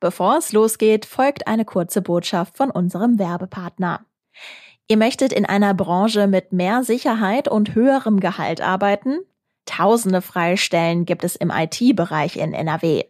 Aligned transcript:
Bevor 0.00 0.38
es 0.38 0.52
losgeht, 0.52 1.06
folgt 1.06 1.46
eine 1.46 1.64
kurze 1.64 2.02
Botschaft 2.02 2.56
von 2.56 2.70
unserem 2.70 3.18
Werbepartner. 3.18 4.04
Ihr 4.88 4.96
möchtet 4.96 5.32
in 5.32 5.46
einer 5.46 5.74
Branche 5.74 6.26
mit 6.26 6.52
mehr 6.52 6.84
Sicherheit 6.84 7.48
und 7.48 7.74
höherem 7.74 8.20
Gehalt 8.20 8.60
arbeiten? 8.60 9.18
Tausende 9.64 10.22
Freistellen 10.22 11.06
gibt 11.06 11.24
es 11.24 11.34
im 11.34 11.50
IT-Bereich 11.50 12.36
in 12.36 12.52
NRW. 12.52 13.04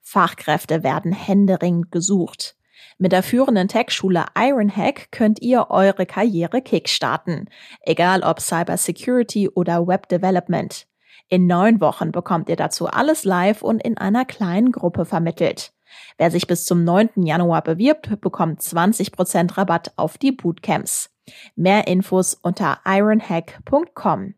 Fachkräfte 0.00 0.82
werden 0.82 1.12
händeringend 1.12 1.92
gesucht. 1.92 2.56
Mit 2.98 3.12
der 3.12 3.22
führenden 3.22 3.68
Tech-Schule 3.68 4.26
Ironhack 4.36 5.12
könnt 5.12 5.40
ihr 5.40 5.70
eure 5.70 6.04
Karriere 6.04 6.60
kickstarten, 6.60 7.48
egal 7.82 8.22
ob 8.22 8.40
Cybersecurity 8.40 9.48
oder 9.48 9.86
Web 9.86 10.08
Development. 10.08 10.86
In 11.28 11.46
neun 11.46 11.80
Wochen 11.80 12.10
bekommt 12.10 12.48
ihr 12.48 12.56
dazu 12.56 12.88
alles 12.88 13.24
live 13.24 13.62
und 13.62 13.82
in 13.82 13.96
einer 13.96 14.24
kleinen 14.24 14.72
Gruppe 14.72 15.04
vermittelt. 15.04 15.72
Wer 16.18 16.30
sich 16.30 16.46
bis 16.46 16.64
zum 16.64 16.84
9. 16.84 17.10
Januar 17.24 17.62
bewirbt, 17.62 18.20
bekommt 18.20 18.60
20% 18.60 19.56
Rabatt 19.56 19.92
auf 19.96 20.18
die 20.18 20.32
Bootcamps. 20.32 21.10
Mehr 21.56 21.86
Infos 21.86 22.34
unter 22.34 22.80
ironhack.com. 22.84 24.34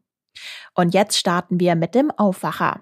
Und 0.75 0.95
jetzt 0.95 1.19
starten 1.19 1.61
wir 1.61 1.75
mit 1.75 1.95
dem 1.95 2.11
Aufwacher. 2.11 2.80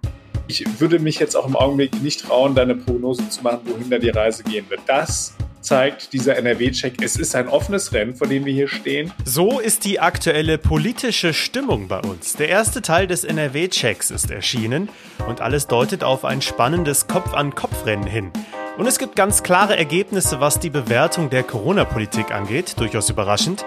Ich 0.48 0.80
würde 0.80 0.98
mich 0.98 1.18
jetzt 1.18 1.36
auch 1.36 1.46
im 1.46 1.56
Augenblick 1.56 2.02
nicht 2.02 2.24
trauen, 2.26 2.54
deine 2.54 2.74
Prognose 2.74 3.28
zu 3.28 3.42
machen, 3.42 3.60
wohin 3.64 3.88
da 3.88 3.98
die 3.98 4.10
Reise 4.10 4.42
gehen 4.42 4.68
wird. 4.68 4.80
Das 4.86 5.34
zeigt 5.60 6.12
dieser 6.12 6.36
NRW-Check, 6.36 7.02
es 7.02 7.16
ist 7.16 7.34
ein 7.34 7.48
offenes 7.48 7.92
Rennen, 7.92 8.16
vor 8.16 8.26
dem 8.26 8.44
wir 8.44 8.52
hier 8.52 8.68
stehen. 8.68 9.12
So 9.24 9.60
ist 9.60 9.84
die 9.84 10.00
aktuelle 10.00 10.58
politische 10.58 11.32
Stimmung 11.32 11.86
bei 11.86 12.00
uns. 12.00 12.34
Der 12.34 12.48
erste 12.48 12.82
Teil 12.82 13.06
des 13.06 13.24
NRW-Checks 13.24 14.10
ist 14.10 14.30
erschienen 14.30 14.88
und 15.28 15.40
alles 15.40 15.66
deutet 15.66 16.02
auf 16.02 16.24
ein 16.24 16.42
spannendes 16.42 17.06
Kopf-an-Kopf-Rennen 17.06 18.06
hin. 18.06 18.32
Und 18.80 18.86
es 18.86 18.98
gibt 18.98 19.14
ganz 19.14 19.42
klare 19.42 19.76
Ergebnisse, 19.76 20.40
was 20.40 20.58
die 20.58 20.70
Bewertung 20.70 21.28
der 21.28 21.42
Corona-Politik 21.42 22.30
angeht, 22.30 22.80
durchaus 22.80 23.10
überraschend. 23.10 23.62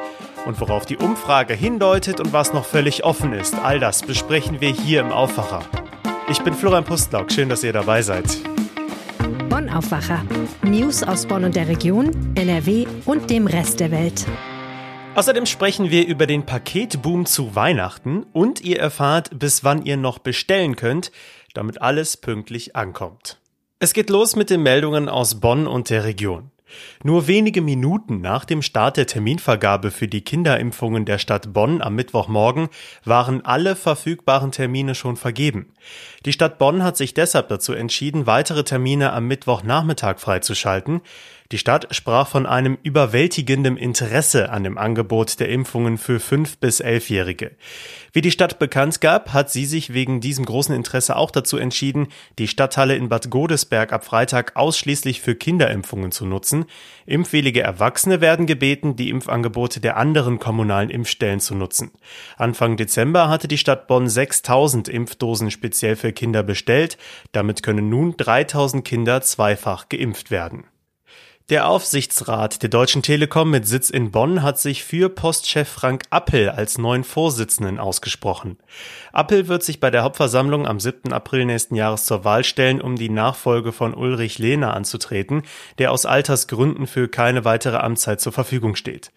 Und 0.47 0.59
worauf 0.59 0.87
die 0.87 0.97
Umfrage 0.97 1.53
hindeutet 1.53 2.19
und 2.19 2.33
was 2.33 2.51
noch 2.51 2.65
völlig 2.65 3.03
offen 3.03 3.31
ist, 3.31 3.53
all 3.53 3.79
das 3.79 4.01
besprechen 4.01 4.59
wir 4.59 4.71
hier 4.71 5.01
im 5.01 5.11
Aufwacher. 5.11 5.61
Ich 6.31 6.41
bin 6.41 6.55
Florian 6.55 6.83
Pustlauk, 6.83 7.31
schön, 7.31 7.47
dass 7.47 7.63
ihr 7.63 7.73
dabei 7.73 8.01
seid. 8.01 8.25
Bonn 9.49 9.69
Aufwacher. 9.69 10.25
News 10.63 11.03
aus 11.03 11.27
Bonn 11.27 11.43
und 11.43 11.55
der 11.55 11.67
Region, 11.67 12.33
NRW 12.33 12.87
und 13.05 13.29
dem 13.29 13.45
Rest 13.45 13.81
der 13.81 13.91
Welt. 13.91 14.25
Außerdem 15.13 15.45
sprechen 15.45 15.91
wir 15.91 16.07
über 16.07 16.25
den 16.25 16.43
Paketboom 16.43 17.27
zu 17.27 17.55
Weihnachten 17.55 18.25
und 18.33 18.61
ihr 18.61 18.79
erfahrt, 18.79 19.29
bis 19.37 19.63
wann 19.63 19.85
ihr 19.85 19.95
noch 19.95 20.17
bestellen 20.17 20.75
könnt, 20.75 21.11
damit 21.53 21.83
alles 21.83 22.17
pünktlich 22.17 22.75
ankommt. 22.75 23.42
Es 23.83 23.91
geht 23.91 24.09
los 24.09 24.37
mit 24.37 24.49
den 24.49 24.63
Meldungen 24.63 25.09
aus 25.09 25.41
Bonn 25.41 25.67
und 25.67 25.89
der 25.89 26.05
Region. 26.05 26.51
Nur 27.03 27.27
wenige 27.27 27.61
Minuten 27.61 28.21
nach 28.21 28.45
dem 28.45 28.61
Start 28.61 28.95
der 28.95 29.07
Terminvergabe 29.07 29.91
für 29.91 30.07
die 30.07 30.21
Kinderimpfungen 30.21 31.03
der 31.03 31.17
Stadt 31.17 31.51
Bonn 31.51 31.81
am 31.81 31.93
Mittwochmorgen 31.93 32.69
waren 33.03 33.43
alle 33.43 33.75
verfügbaren 33.75 34.53
Termine 34.53 34.95
schon 34.95 35.17
vergeben. 35.17 35.73
Die 36.23 36.31
Stadt 36.31 36.59
Bonn 36.59 36.81
hat 36.81 36.95
sich 36.95 37.13
deshalb 37.13 37.49
dazu 37.49 37.73
entschieden, 37.73 38.25
weitere 38.25 38.63
Termine 38.63 39.11
am 39.11 39.27
Mittwochnachmittag 39.27 40.17
freizuschalten. 40.17 41.01
Die 41.53 41.59
Stadt 41.59 41.95
sprach 41.95 42.29
von 42.29 42.47
einem 42.47 42.79
überwältigenden 42.81 43.77
Interesse 43.77 44.49
an 44.49 44.63
dem 44.63 44.79
Angebot 44.79 45.39
der 45.39 45.49
Impfungen 45.49 45.99
für 45.99 46.17
5- 46.17 46.55
bis 46.59 46.83
11-Jährige. 46.83 47.51
Wie 48.11 48.21
die 48.21 48.31
Stadt 48.31 48.57
bekannt 48.57 49.01
gab, 49.01 49.33
hat 49.33 49.51
sie 49.51 49.65
sich 49.65 49.93
wegen 49.93 50.19
diesem 50.19 50.45
großen 50.45 50.73
Interesse 50.73 51.15
auch 51.15 51.29
dazu 51.29 51.57
entschieden, 51.57 52.07
die 52.39 52.47
Stadthalle 52.47 52.95
in 52.95 53.07
Bad 53.07 53.29
Godesberg 53.29 53.93
ab 53.93 54.03
Freitag 54.03 54.55
ausschließlich 54.55 55.21
für 55.21 55.35
Kinderimpfungen 55.35 56.11
zu 56.11 56.25
nutzen. 56.25 56.65
Impfwillige 57.05 57.61
Erwachsene 57.61 58.19
werden 58.19 58.47
gebeten, 58.47 58.95
die 58.95 59.11
Impfangebote 59.11 59.79
der 59.79 59.97
anderen 59.97 60.39
kommunalen 60.39 60.89
Impfstellen 60.89 61.39
zu 61.39 61.53
nutzen. 61.53 61.91
Anfang 62.35 62.77
Dezember 62.77 63.29
hatte 63.29 63.47
die 63.47 63.59
Stadt 63.59 63.85
Bonn 63.85 64.09
6000 64.09 64.89
Impfdosen 64.89 65.51
speziell 65.51 65.97
für 65.97 66.13
Kinder 66.13 66.41
bestellt. 66.41 66.97
Damit 67.31 67.61
können 67.61 67.89
nun 67.89 68.17
3000 68.17 68.83
Kinder 68.83 69.21
zweifach 69.21 69.87
geimpft 69.87 70.31
werden. 70.31 70.63
Der 71.49 71.67
Aufsichtsrat 71.67 72.63
der 72.63 72.69
Deutschen 72.69 73.01
Telekom 73.01 73.49
mit 73.49 73.67
Sitz 73.67 73.89
in 73.89 74.11
Bonn 74.11 74.43
hat 74.43 74.61
sich 74.61 74.85
für 74.85 75.09
Postchef 75.09 75.67
Frank 75.67 76.05
Appel 76.09 76.49
als 76.49 76.77
neuen 76.77 77.03
Vorsitzenden 77.03 77.79
ausgesprochen. 77.79 78.57
Appel 79.11 79.49
wird 79.49 79.61
sich 79.61 79.81
bei 79.81 79.91
der 79.91 80.03
Hauptversammlung 80.03 80.65
am 80.65 80.79
7. 80.79 81.11
April 81.11 81.43
nächsten 81.43 81.75
Jahres 81.75 82.05
zur 82.05 82.23
Wahl 82.23 82.45
stellen, 82.45 82.79
um 82.79 82.95
die 82.95 83.09
Nachfolge 83.09 83.73
von 83.73 83.93
Ulrich 83.93 84.39
Lehner 84.39 84.73
anzutreten, 84.73 85.43
der 85.79 85.91
aus 85.91 86.05
Altersgründen 86.05 86.87
für 86.87 87.09
keine 87.09 87.43
weitere 87.43 87.75
Amtszeit 87.75 88.21
zur 88.21 88.31
Verfügung 88.31 88.77
steht. 88.77 89.11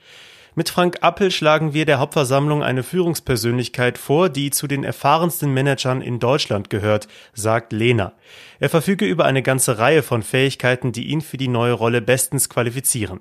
Mit 0.58 0.70
Frank 0.70 1.02
Appel 1.02 1.30
schlagen 1.30 1.74
wir 1.74 1.84
der 1.84 1.98
Hauptversammlung 1.98 2.62
eine 2.62 2.82
Führungspersönlichkeit 2.82 3.98
vor, 3.98 4.30
die 4.30 4.50
zu 4.50 4.66
den 4.66 4.84
erfahrensten 4.84 5.52
Managern 5.52 6.00
in 6.00 6.18
Deutschland 6.18 6.70
gehört, 6.70 7.08
sagt 7.34 7.72
Lehner. 7.72 8.14
Er 8.58 8.68
verfüge 8.68 9.04
über 9.04 9.24
eine 9.24 9.42
ganze 9.42 9.78
Reihe 9.78 10.02
von 10.02 10.22
Fähigkeiten, 10.22 10.92
die 10.92 11.08
ihn 11.08 11.20
für 11.20 11.36
die 11.36 11.48
neue 11.48 11.72
Rolle 11.72 12.00
bestens 12.00 12.48
qualifizieren. 12.48 13.20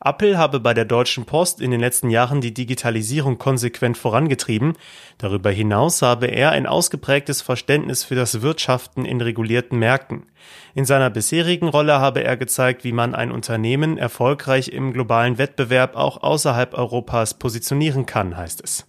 Appel 0.00 0.36
habe 0.36 0.60
bei 0.60 0.74
der 0.74 0.84
Deutschen 0.84 1.24
Post 1.24 1.60
in 1.60 1.70
den 1.70 1.80
letzten 1.80 2.10
Jahren 2.10 2.40
die 2.40 2.54
Digitalisierung 2.54 3.38
konsequent 3.38 3.96
vorangetrieben. 3.96 4.74
Darüber 5.18 5.50
hinaus 5.50 6.02
habe 6.02 6.26
er 6.26 6.50
ein 6.50 6.66
ausgeprägtes 6.66 7.42
Verständnis 7.42 8.04
für 8.04 8.14
das 8.14 8.42
Wirtschaften 8.42 9.04
in 9.04 9.20
regulierten 9.20 9.78
Märkten. 9.78 10.26
In 10.74 10.84
seiner 10.84 11.10
bisherigen 11.10 11.68
Rolle 11.68 11.98
habe 12.00 12.22
er 12.22 12.36
gezeigt, 12.36 12.84
wie 12.84 12.92
man 12.92 13.14
ein 13.14 13.32
Unternehmen 13.32 13.96
erfolgreich 13.96 14.68
im 14.68 14.92
globalen 14.92 15.38
Wettbewerb 15.38 15.96
auch 15.96 16.22
außerhalb 16.22 16.74
Europas 16.74 17.34
positionieren 17.34 18.06
kann, 18.06 18.36
heißt 18.36 18.62
es. 18.62 18.86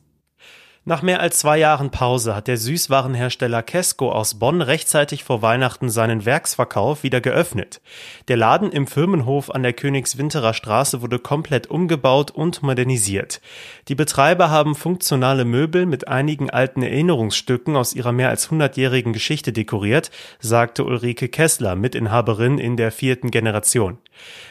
Nach 0.88 1.02
mehr 1.02 1.20
als 1.20 1.40
zwei 1.40 1.58
Jahren 1.58 1.90
Pause 1.90 2.36
hat 2.36 2.48
der 2.48 2.58
Süßwarenhersteller 2.58 3.64
Kesco 3.64 4.12
aus 4.12 4.36
Bonn 4.36 4.62
rechtzeitig 4.62 5.24
vor 5.24 5.42
Weihnachten 5.42 5.90
seinen 5.90 6.26
Werksverkauf 6.26 7.02
wieder 7.02 7.22
geöffnet. 7.22 7.82
Der 8.28 8.38
Laden 8.38 8.72
im 8.72 8.86
Firmenhof 8.86 9.50
an 9.50 9.64
der 9.64 9.74
Königswinterer 9.74 10.54
Straße 10.54 11.02
wurde 11.02 11.18
komplett 11.18 11.72
umgebaut 11.72 12.30
und 12.30 12.62
modernisiert. 12.62 13.42
Die 13.88 13.96
Betreiber 13.96 14.52
haben 14.52 14.76
funktionale 14.76 15.44
Möbel 15.44 15.88
mit 15.88 16.08
einigen 16.08 16.52
alten 16.52 16.84
Erinnerungsstücken 16.84 17.76
aus 17.76 17.96
ihrer 17.96 18.12
mehr 18.12 18.30
als 18.30 18.52
hundertjährigen 18.52 19.12
Geschichte 19.12 19.54
dekoriert, 19.54 20.12
sagte 20.40 20.84
Ulrike 20.84 21.30
Kessler, 21.30 21.76
Mitinhaberin 21.76 22.60
in 22.60 22.78
der 22.78 22.92
vierten 22.92 23.32
Generation. 23.32 23.98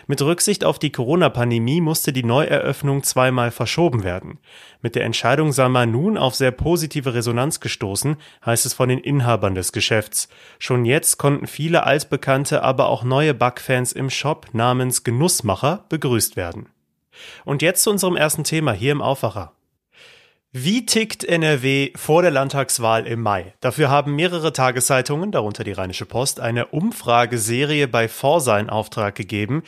Mit 0.09 0.21
Rücksicht 0.21 0.65
auf 0.65 0.81
die 0.81 0.91
Corona-Pandemie 0.91 1.81
musste 1.81 2.13
die 2.13 2.25
Neueröffnung 2.25 3.05
zweimal 3.05 3.53
verschoben 3.53 4.03
werden. 4.03 4.39
Mit 4.83 4.97
der 4.97 5.05
Entscheidung 5.05 5.53
sei 5.53 5.69
man 5.71 5.91
nun 5.91 6.19
auf 6.25 6.35
sehr 6.35 6.51
positive 6.51 7.15
Resonanz 7.15 7.61
gestoßen, 7.61 8.17
heißt 8.45 8.67
es 8.67 8.75
von 8.75 8.89
den 8.89 8.99
Inhabern 8.99 9.55
des 9.55 9.73
Geschäfts. 9.73 10.29
Schon 10.59 10.85
jetzt 10.85 11.19
konnten 11.19 11.47
viele 11.47 11.85
altbekannte, 11.85 12.63
aber 12.63 12.89
auch 12.89 13.05
neue 13.05 13.35
Backfans 13.35 13.93
im 13.93 14.11
Shop 14.11 14.49
namens 14.53 15.05
Genussmacher 15.05 15.85
begrüßt 15.89 16.37
werden. 16.37 16.69
Und 17.45 17.63
jetzt 17.63 17.83
zu 17.83 17.91
unserem 17.91 18.17
ersten 18.17 18.45
Thema 18.45 18.73
hier 18.73 18.93
im 18.93 19.03
Aufwacher. 19.03 19.53
Wie 20.57 20.87
tickt 20.87 21.25
NRW 21.25 21.91
vor 21.97 22.23
der 22.23 22.31
Landtagswahl 22.31 23.09
im 23.09 23.23
Mai? 23.23 23.55
Dafür 23.61 23.91
haben 23.91 24.15
mehrere 24.15 24.53
Tageszeitungen, 24.53 25.33
darunter 25.33 25.65
die 25.65 25.73
Rheinische 25.73 26.07
Post, 26.07 26.39
eine 26.39 26.67
Umfrageserie 26.67 27.89
bei 27.89 28.07
Forsa 28.07 28.57
in 28.61 28.71
Auftrag 28.71 29.17
gegeben. 29.17 29.65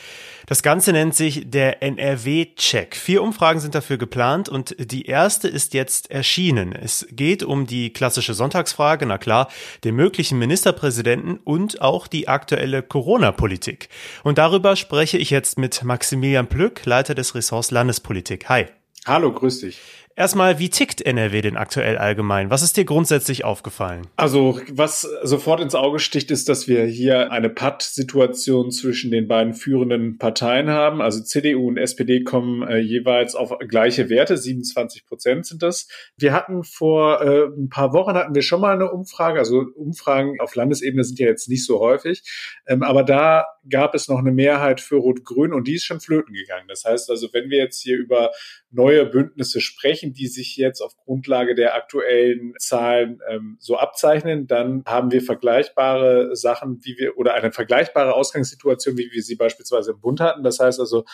Das 0.47 0.63
Ganze 0.63 0.93
nennt 0.93 1.17
sich 1.17 1.51
der 1.51 1.83
NRW-Check. 1.83 2.95
Vier 2.95 3.25
Umfragen 3.25 3.59
sind 3.59 3.75
dafür 3.75 3.99
geplant 3.99 4.49
und 4.49 4.77
die 4.79 5.07
erste 5.07 5.49
ist 5.49 5.75
jetzt 5.75 6.13
erschienen. 6.13 6.73
Es 6.73 7.05
geht 7.11 7.43
um 7.43 7.67
die 7.67 7.93
klassische 7.93 8.35
Sonntagsfrage, 8.35 9.07
na 9.07 9.19
klar, 9.19 9.49
den 9.83 9.97
möglichen 9.97 10.39
Ministerpräsidenten 10.39 11.39
und 11.43 11.83
auch 11.83 12.07
die 12.07 12.29
aktuelle 12.29 12.85
Corona-Politik. 12.85 13.89
Und 14.23 14.39
darüber 14.39 14.77
spreche 14.77 15.19
ich 15.19 15.31
jetzt 15.31 15.59
mit 15.59 15.83
Maximilian 15.83 16.47
Plück, 16.47 16.87
Leiter 16.87 17.17
des 17.17 17.35
Ressorts 17.35 17.73
Landespolitik. 17.73 18.49
Hi. 18.49 18.67
Hallo, 19.05 19.33
grüß 19.33 19.61
dich. 19.61 19.81
Erstmal, 20.19 20.59
wie 20.59 20.71
tickt 20.71 21.03
NRW 21.03 21.43
denn 21.43 21.59
aktuell 21.59 21.99
allgemein? 21.99 22.49
Was 22.49 22.63
ist 22.63 22.79
dir 22.79 22.87
grundsätzlich 22.87 23.45
aufgefallen? 23.45 24.07
Also, 24.17 24.59
was 24.73 25.03
sofort 25.23 25.61
ins 25.61 25.75
Auge 25.75 25.99
sticht, 25.99 26.31
ist, 26.31 26.49
dass 26.49 26.69
wir 26.69 26.87
hier 26.87 27.33
eine 27.33 27.51
Patt-Situation 27.51 28.71
zwischen 28.71 29.11
den 29.11 29.29
beiden 29.29 29.53
führenden 29.53 30.17
Parteien 30.17 30.71
haben. 30.71 31.03
Also 31.03 31.23
CDU 31.23 31.69
und 31.69 31.77
SPD 31.77 32.25
kommen 32.25 32.67
äh, 32.67 32.79
jeweils 32.79 33.35
auf 33.35 33.59
gleiche 33.69 34.09
Werte, 34.09 34.39
27 34.39 35.05
Prozent 35.05 35.45
sind 35.45 35.63
das. 35.63 35.87
Wir 36.17 36.33
hatten 36.33 36.65
vor 36.65 37.21
äh, 37.21 37.49
ein 37.55 37.69
paar 37.69 37.93
Wochen 37.93 38.15
hatten 38.15 38.35
wir 38.35 38.41
schon 38.41 38.63
mal 38.63 38.73
eine 38.73 38.91
Umfrage. 38.91 39.39
Also 39.39 39.67
Umfragen 39.75 40.41
auf 40.41 40.55
Landesebene 40.55 41.05
sind 41.05 41.19
ja 41.19 41.27
jetzt 41.27 41.51
nicht 41.51 41.67
so 41.67 41.79
häufig, 41.81 42.23
ähm, 42.67 42.83
aber 42.83 43.03
da 43.03 43.45
gab 43.69 43.95
es 43.95 44.09
noch 44.09 44.19
eine 44.19 44.33
Mehrheit 44.33 44.81
für 44.81 44.97
Rot-Grün 44.97 45.53
und 45.53 45.67
die 45.67 45.75
ist 45.75 45.85
schon 45.85 46.01
flöten 46.01 46.35
gegangen. 46.35 46.69
Das 46.69 46.85
heißt 46.85 47.11
also, 47.11 47.29
wenn 47.33 47.51
wir 47.51 47.59
jetzt 47.59 47.83
hier 47.83 47.99
über 47.99 48.31
neue 48.71 49.07
Bündnisse 49.07 49.61
sprechen, 49.61 50.06
sprechen, 50.07 50.13
die 50.13 50.27
sich 50.27 50.57
jetzt 50.57 50.81
auf 50.81 50.97
Grundlage 50.97 51.55
der 51.55 51.75
aktuellen 51.75 52.55
Zahlen 52.59 53.21
ähm, 53.29 53.57
so 53.61 53.77
abzeichnen, 53.77 54.47
dann 54.47 54.83
haben 54.87 55.11
wir 55.11 55.23
vergleichbare 55.23 56.35
Sachen, 56.35 56.81
wie 56.85 56.97
wir 56.99 57.17
oder 57.17 57.35
eine 57.35 57.53
vergleichbare 57.53 58.15
Ausgangssituation, 58.15 58.97
wie 58.97 59.11
wir 59.13 59.23
sie 59.23 59.37
beispielsweise 59.37 59.93
im 59.93 60.01
Bund 60.01 60.21
hatten. 60.21 60.43
Das 60.43 60.59
heißt 60.59 60.81
also, 60.81 61.05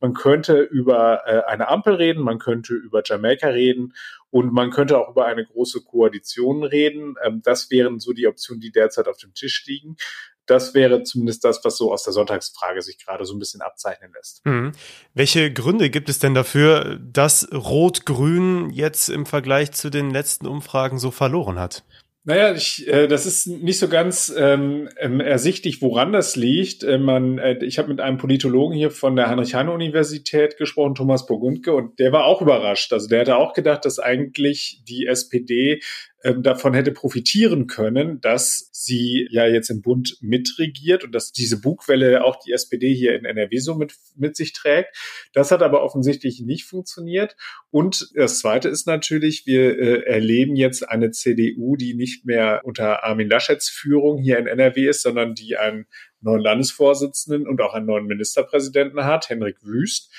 man 0.00 0.14
könnte 0.14 0.60
über 0.60 1.22
äh, 1.26 1.42
eine 1.50 1.68
Ampel 1.68 1.94
reden, 1.94 2.22
man 2.22 2.38
könnte 2.38 2.74
über 2.74 3.02
Jamaika 3.04 3.48
reden 3.48 3.94
und 4.30 4.52
man 4.52 4.70
könnte 4.70 4.98
auch 4.98 5.10
über 5.10 5.26
eine 5.26 5.44
große 5.44 5.82
Koalition 5.82 6.64
reden. 6.64 7.14
Ähm, 7.24 7.40
das 7.42 7.70
wären 7.70 7.98
so 7.98 8.12
die 8.12 8.26
Optionen, 8.26 8.60
die 8.60 8.72
derzeit 8.72 9.08
auf 9.08 9.16
dem 9.16 9.34
Tisch 9.34 9.64
liegen 9.66 9.96
das 10.46 10.74
wäre 10.74 11.02
zumindest 11.02 11.44
das, 11.44 11.64
was 11.64 11.76
so 11.76 11.92
aus 11.92 12.02
der 12.02 12.12
Sonntagsfrage 12.12 12.82
sich 12.82 12.98
gerade 12.98 13.24
so 13.24 13.34
ein 13.34 13.38
bisschen 13.38 13.60
abzeichnen 13.60 14.12
lässt. 14.12 14.44
Mhm. 14.44 14.72
Welche 15.14 15.52
Gründe 15.52 15.90
gibt 15.90 16.08
es 16.08 16.18
denn 16.18 16.34
dafür, 16.34 16.98
dass 17.00 17.48
Rot-Grün 17.52 18.70
jetzt 18.70 19.08
im 19.08 19.26
Vergleich 19.26 19.72
zu 19.72 19.90
den 19.90 20.10
letzten 20.10 20.46
Umfragen 20.46 20.98
so 20.98 21.10
verloren 21.10 21.58
hat? 21.58 21.84
Naja, 22.22 22.52
ich, 22.54 22.86
äh, 22.86 23.06
das 23.08 23.24
ist 23.24 23.46
nicht 23.46 23.78
so 23.78 23.88
ganz 23.88 24.32
ähm, 24.36 24.90
ähm, 24.98 25.20
ersichtlich, 25.20 25.80
woran 25.80 26.12
das 26.12 26.36
liegt. 26.36 26.82
Äh, 26.82 26.98
man, 26.98 27.38
äh, 27.38 27.64
ich 27.64 27.78
habe 27.78 27.88
mit 27.88 28.00
einem 28.00 28.18
Politologen 28.18 28.76
hier 28.76 28.90
von 28.90 29.16
der 29.16 29.30
Heinrich-Heine-Universität 29.30 30.58
gesprochen, 30.58 30.94
Thomas 30.94 31.24
Burgundke, 31.24 31.72
und 31.72 31.98
der 31.98 32.12
war 32.12 32.26
auch 32.26 32.42
überrascht. 32.42 32.92
Also 32.92 33.08
der 33.08 33.20
hatte 33.20 33.36
auch 33.36 33.54
gedacht, 33.54 33.86
dass 33.86 33.98
eigentlich 33.98 34.82
die 34.86 35.06
SPD 35.06 35.80
ähm, 36.22 36.42
davon 36.42 36.74
hätte 36.74 36.92
profitieren 36.92 37.66
können, 37.66 38.20
dass 38.20 38.68
sie 38.72 39.26
ja 39.30 39.46
jetzt 39.46 39.70
im 39.70 39.80
Bund 39.80 40.18
mitregiert 40.20 41.04
und 41.04 41.14
dass 41.14 41.32
diese 41.32 41.60
Bugwelle 41.60 42.24
auch 42.24 42.36
die 42.36 42.52
SPD 42.52 42.94
hier 42.94 43.14
in 43.14 43.24
NRW 43.24 43.58
so 43.58 43.74
mit, 43.74 43.94
mit 44.16 44.36
sich 44.36 44.52
trägt. 44.52 44.96
Das 45.32 45.50
hat 45.50 45.62
aber 45.62 45.82
offensichtlich 45.82 46.40
nicht 46.40 46.64
funktioniert. 46.64 47.36
Und 47.70 48.10
das 48.14 48.38
Zweite 48.38 48.68
ist 48.68 48.86
natürlich, 48.86 49.46
wir 49.46 49.78
äh, 49.78 50.02
erleben 50.04 50.56
jetzt 50.56 50.88
eine 50.88 51.10
CDU, 51.10 51.76
die 51.76 51.94
nicht 51.94 52.26
mehr 52.26 52.60
unter 52.64 53.04
Armin 53.04 53.28
Laschets 53.28 53.68
Führung 53.68 54.18
hier 54.18 54.38
in 54.38 54.46
NRW 54.46 54.88
ist, 54.88 55.02
sondern 55.02 55.34
die 55.34 55.56
einen 55.56 55.86
neuen 56.20 56.42
Landesvorsitzenden 56.42 57.48
und 57.48 57.60
auch 57.60 57.72
einen 57.72 57.86
neuen 57.86 58.06
Ministerpräsidenten 58.06 59.04
hat, 59.04 59.30
Henrik 59.30 59.56
Wüst. 59.62 60.12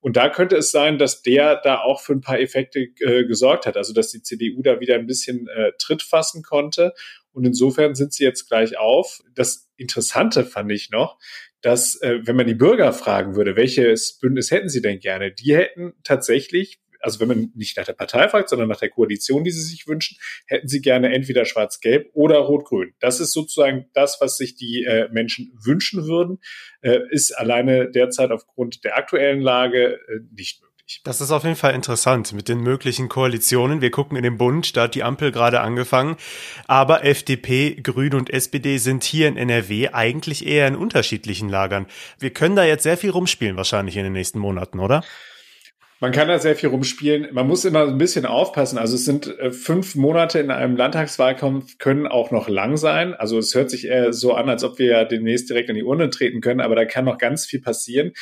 Und 0.00 0.16
da 0.16 0.28
könnte 0.28 0.56
es 0.56 0.70
sein, 0.70 0.98
dass 0.98 1.22
der 1.22 1.60
da 1.62 1.80
auch 1.80 2.00
für 2.00 2.12
ein 2.12 2.20
paar 2.20 2.38
Effekte 2.38 2.88
äh, 3.00 3.24
gesorgt 3.24 3.66
hat, 3.66 3.76
also 3.76 3.92
dass 3.92 4.10
die 4.10 4.22
CDU 4.22 4.62
da 4.62 4.80
wieder 4.80 4.94
ein 4.94 5.06
bisschen 5.06 5.48
äh, 5.48 5.72
Tritt 5.78 6.02
fassen 6.02 6.42
konnte. 6.42 6.92
Und 7.32 7.44
insofern 7.44 7.94
sind 7.94 8.12
sie 8.12 8.24
jetzt 8.24 8.48
gleich 8.48 8.78
auf. 8.78 9.20
Das 9.34 9.68
Interessante 9.76 10.44
fand 10.44 10.70
ich 10.72 10.90
noch, 10.90 11.18
dass, 11.60 12.00
äh, 12.02 12.20
wenn 12.22 12.36
man 12.36 12.46
die 12.46 12.54
Bürger 12.54 12.92
fragen 12.92 13.34
würde, 13.34 13.56
welches 13.56 14.18
Bündnis 14.18 14.50
hätten 14.50 14.68
sie 14.68 14.82
denn 14.82 15.00
gerne, 15.00 15.32
die 15.32 15.56
hätten 15.56 15.94
tatsächlich 16.04 16.80
also 17.00 17.20
wenn 17.20 17.28
man 17.28 17.52
nicht 17.54 17.76
nach 17.76 17.84
der 17.84 17.92
Partei 17.92 18.28
fragt, 18.28 18.48
sondern 18.48 18.68
nach 18.68 18.80
der 18.80 18.90
Koalition, 18.90 19.44
die 19.44 19.50
sie 19.50 19.62
sich 19.62 19.86
wünschen, 19.86 20.18
hätten 20.46 20.68
sie 20.68 20.80
gerne 20.80 21.12
entweder 21.14 21.44
schwarz-gelb 21.44 22.10
oder 22.12 22.38
rot-grün. 22.38 22.94
Das 23.00 23.20
ist 23.20 23.32
sozusagen 23.32 23.86
das, 23.94 24.18
was 24.20 24.36
sich 24.36 24.54
die 24.54 24.84
äh, 24.84 25.08
Menschen 25.10 25.52
wünschen 25.62 26.06
würden, 26.06 26.38
äh, 26.80 27.00
ist 27.10 27.32
alleine 27.32 27.90
derzeit 27.90 28.30
aufgrund 28.30 28.84
der 28.84 28.96
aktuellen 28.96 29.40
Lage 29.40 29.94
äh, 29.94 30.20
nicht 30.32 30.60
möglich. 30.60 30.68
Das 31.04 31.20
ist 31.20 31.30
auf 31.30 31.44
jeden 31.44 31.56
Fall 31.56 31.74
interessant 31.74 32.32
mit 32.32 32.48
den 32.48 32.60
möglichen 32.60 33.10
Koalitionen. 33.10 33.82
Wir 33.82 33.90
gucken 33.90 34.16
in 34.16 34.22
den 34.22 34.38
Bund, 34.38 34.74
da 34.74 34.84
hat 34.84 34.94
die 34.94 35.02
Ampel 35.02 35.32
gerade 35.32 35.60
angefangen. 35.60 36.16
Aber 36.66 37.04
FDP, 37.04 37.74
Grüne 37.82 38.16
und 38.16 38.30
SPD 38.30 38.78
sind 38.78 39.04
hier 39.04 39.28
in 39.28 39.36
NRW 39.36 39.90
eigentlich 39.90 40.46
eher 40.46 40.66
in 40.66 40.76
unterschiedlichen 40.76 41.50
Lagern. 41.50 41.86
Wir 42.18 42.30
können 42.30 42.56
da 42.56 42.64
jetzt 42.64 42.84
sehr 42.84 42.96
viel 42.96 43.10
rumspielen 43.10 43.58
wahrscheinlich 43.58 43.98
in 43.98 44.04
den 44.04 44.14
nächsten 44.14 44.38
Monaten, 44.38 44.78
oder? 44.78 45.04
Man 46.00 46.12
kann 46.12 46.28
da 46.28 46.38
sehr 46.38 46.54
viel 46.54 46.68
rumspielen. 46.68 47.28
Man 47.32 47.48
muss 47.48 47.64
immer 47.64 47.82
ein 47.82 47.98
bisschen 47.98 48.24
aufpassen. 48.24 48.78
Also 48.78 48.94
es 48.94 49.04
sind 49.04 49.36
äh, 49.38 49.50
fünf 49.50 49.96
Monate 49.96 50.38
in 50.38 50.52
einem 50.52 50.76
Landtagswahlkampf 50.76 51.78
können 51.78 52.06
auch 52.06 52.30
noch 52.30 52.48
lang 52.48 52.76
sein. 52.76 53.14
Also 53.14 53.36
es 53.38 53.52
hört 53.54 53.68
sich 53.68 53.86
eher 53.88 54.12
so 54.12 54.34
an, 54.34 54.48
als 54.48 54.62
ob 54.62 54.78
wir 54.78 54.86
ja 54.86 55.04
demnächst 55.04 55.50
direkt 55.50 55.70
in 55.70 55.74
die 55.74 55.82
Urne 55.82 56.10
treten 56.10 56.40
können, 56.40 56.60
aber 56.60 56.76
da 56.76 56.84
kann 56.84 57.04
noch 57.04 57.18
ganz 57.18 57.46
viel 57.46 57.60
passieren 57.60 58.12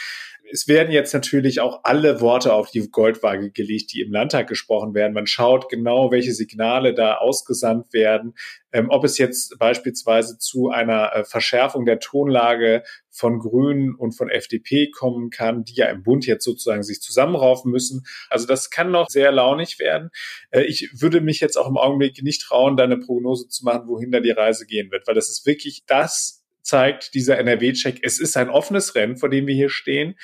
es 0.50 0.68
werden 0.68 0.92
jetzt 0.92 1.12
natürlich 1.12 1.60
auch 1.60 1.80
alle 1.84 2.20
Worte 2.20 2.52
auf 2.52 2.70
die 2.70 2.88
Goldwaage 2.88 3.50
gelegt, 3.50 3.92
die 3.92 4.00
im 4.00 4.12
Landtag 4.12 4.48
gesprochen 4.48 4.94
werden. 4.94 5.12
Man 5.12 5.26
schaut 5.26 5.68
genau, 5.68 6.10
welche 6.10 6.32
Signale 6.32 6.94
da 6.94 7.16
ausgesandt 7.16 7.92
werden, 7.92 8.34
ähm, 8.72 8.88
ob 8.90 9.04
es 9.04 9.18
jetzt 9.18 9.58
beispielsweise 9.58 10.38
zu 10.38 10.70
einer 10.70 11.12
äh, 11.14 11.24
Verschärfung 11.24 11.84
der 11.84 11.98
Tonlage 11.98 12.82
von 13.10 13.38
Grünen 13.38 13.94
und 13.94 14.12
von 14.12 14.28
FDP 14.28 14.90
kommen 14.90 15.30
kann, 15.30 15.64
die 15.64 15.74
ja 15.74 15.86
im 15.86 16.02
Bund 16.02 16.26
jetzt 16.26 16.44
sozusagen 16.44 16.82
sich 16.82 17.00
zusammenraufen 17.00 17.70
müssen. 17.70 18.04
Also 18.28 18.46
das 18.46 18.70
kann 18.70 18.90
noch 18.90 19.08
sehr 19.08 19.32
launig 19.32 19.78
werden. 19.78 20.10
Äh, 20.50 20.62
ich 20.62 21.00
würde 21.00 21.20
mich 21.20 21.40
jetzt 21.40 21.56
auch 21.56 21.68
im 21.68 21.76
Augenblick 21.76 22.22
nicht 22.22 22.42
trauen, 22.42 22.76
da 22.76 22.84
eine 22.84 22.98
Prognose 22.98 23.48
zu 23.48 23.64
machen, 23.64 23.88
wohin 23.88 24.10
da 24.10 24.20
die 24.20 24.30
Reise 24.30 24.66
gehen 24.66 24.90
wird, 24.90 25.06
weil 25.06 25.14
das 25.14 25.28
ist 25.28 25.46
wirklich 25.46 25.84
das 25.86 26.45
zeigt 26.66 27.14
dieser 27.14 27.38
NRW-Check, 27.38 28.00
es 28.02 28.18
ist 28.18 28.36
ein 28.36 28.50
offenes 28.50 28.94
Rennen, 28.94 29.16
vor 29.16 29.30
dem 29.30 29.46
wir 29.46 29.54
hier 29.54 29.70
stehen. 29.70 30.16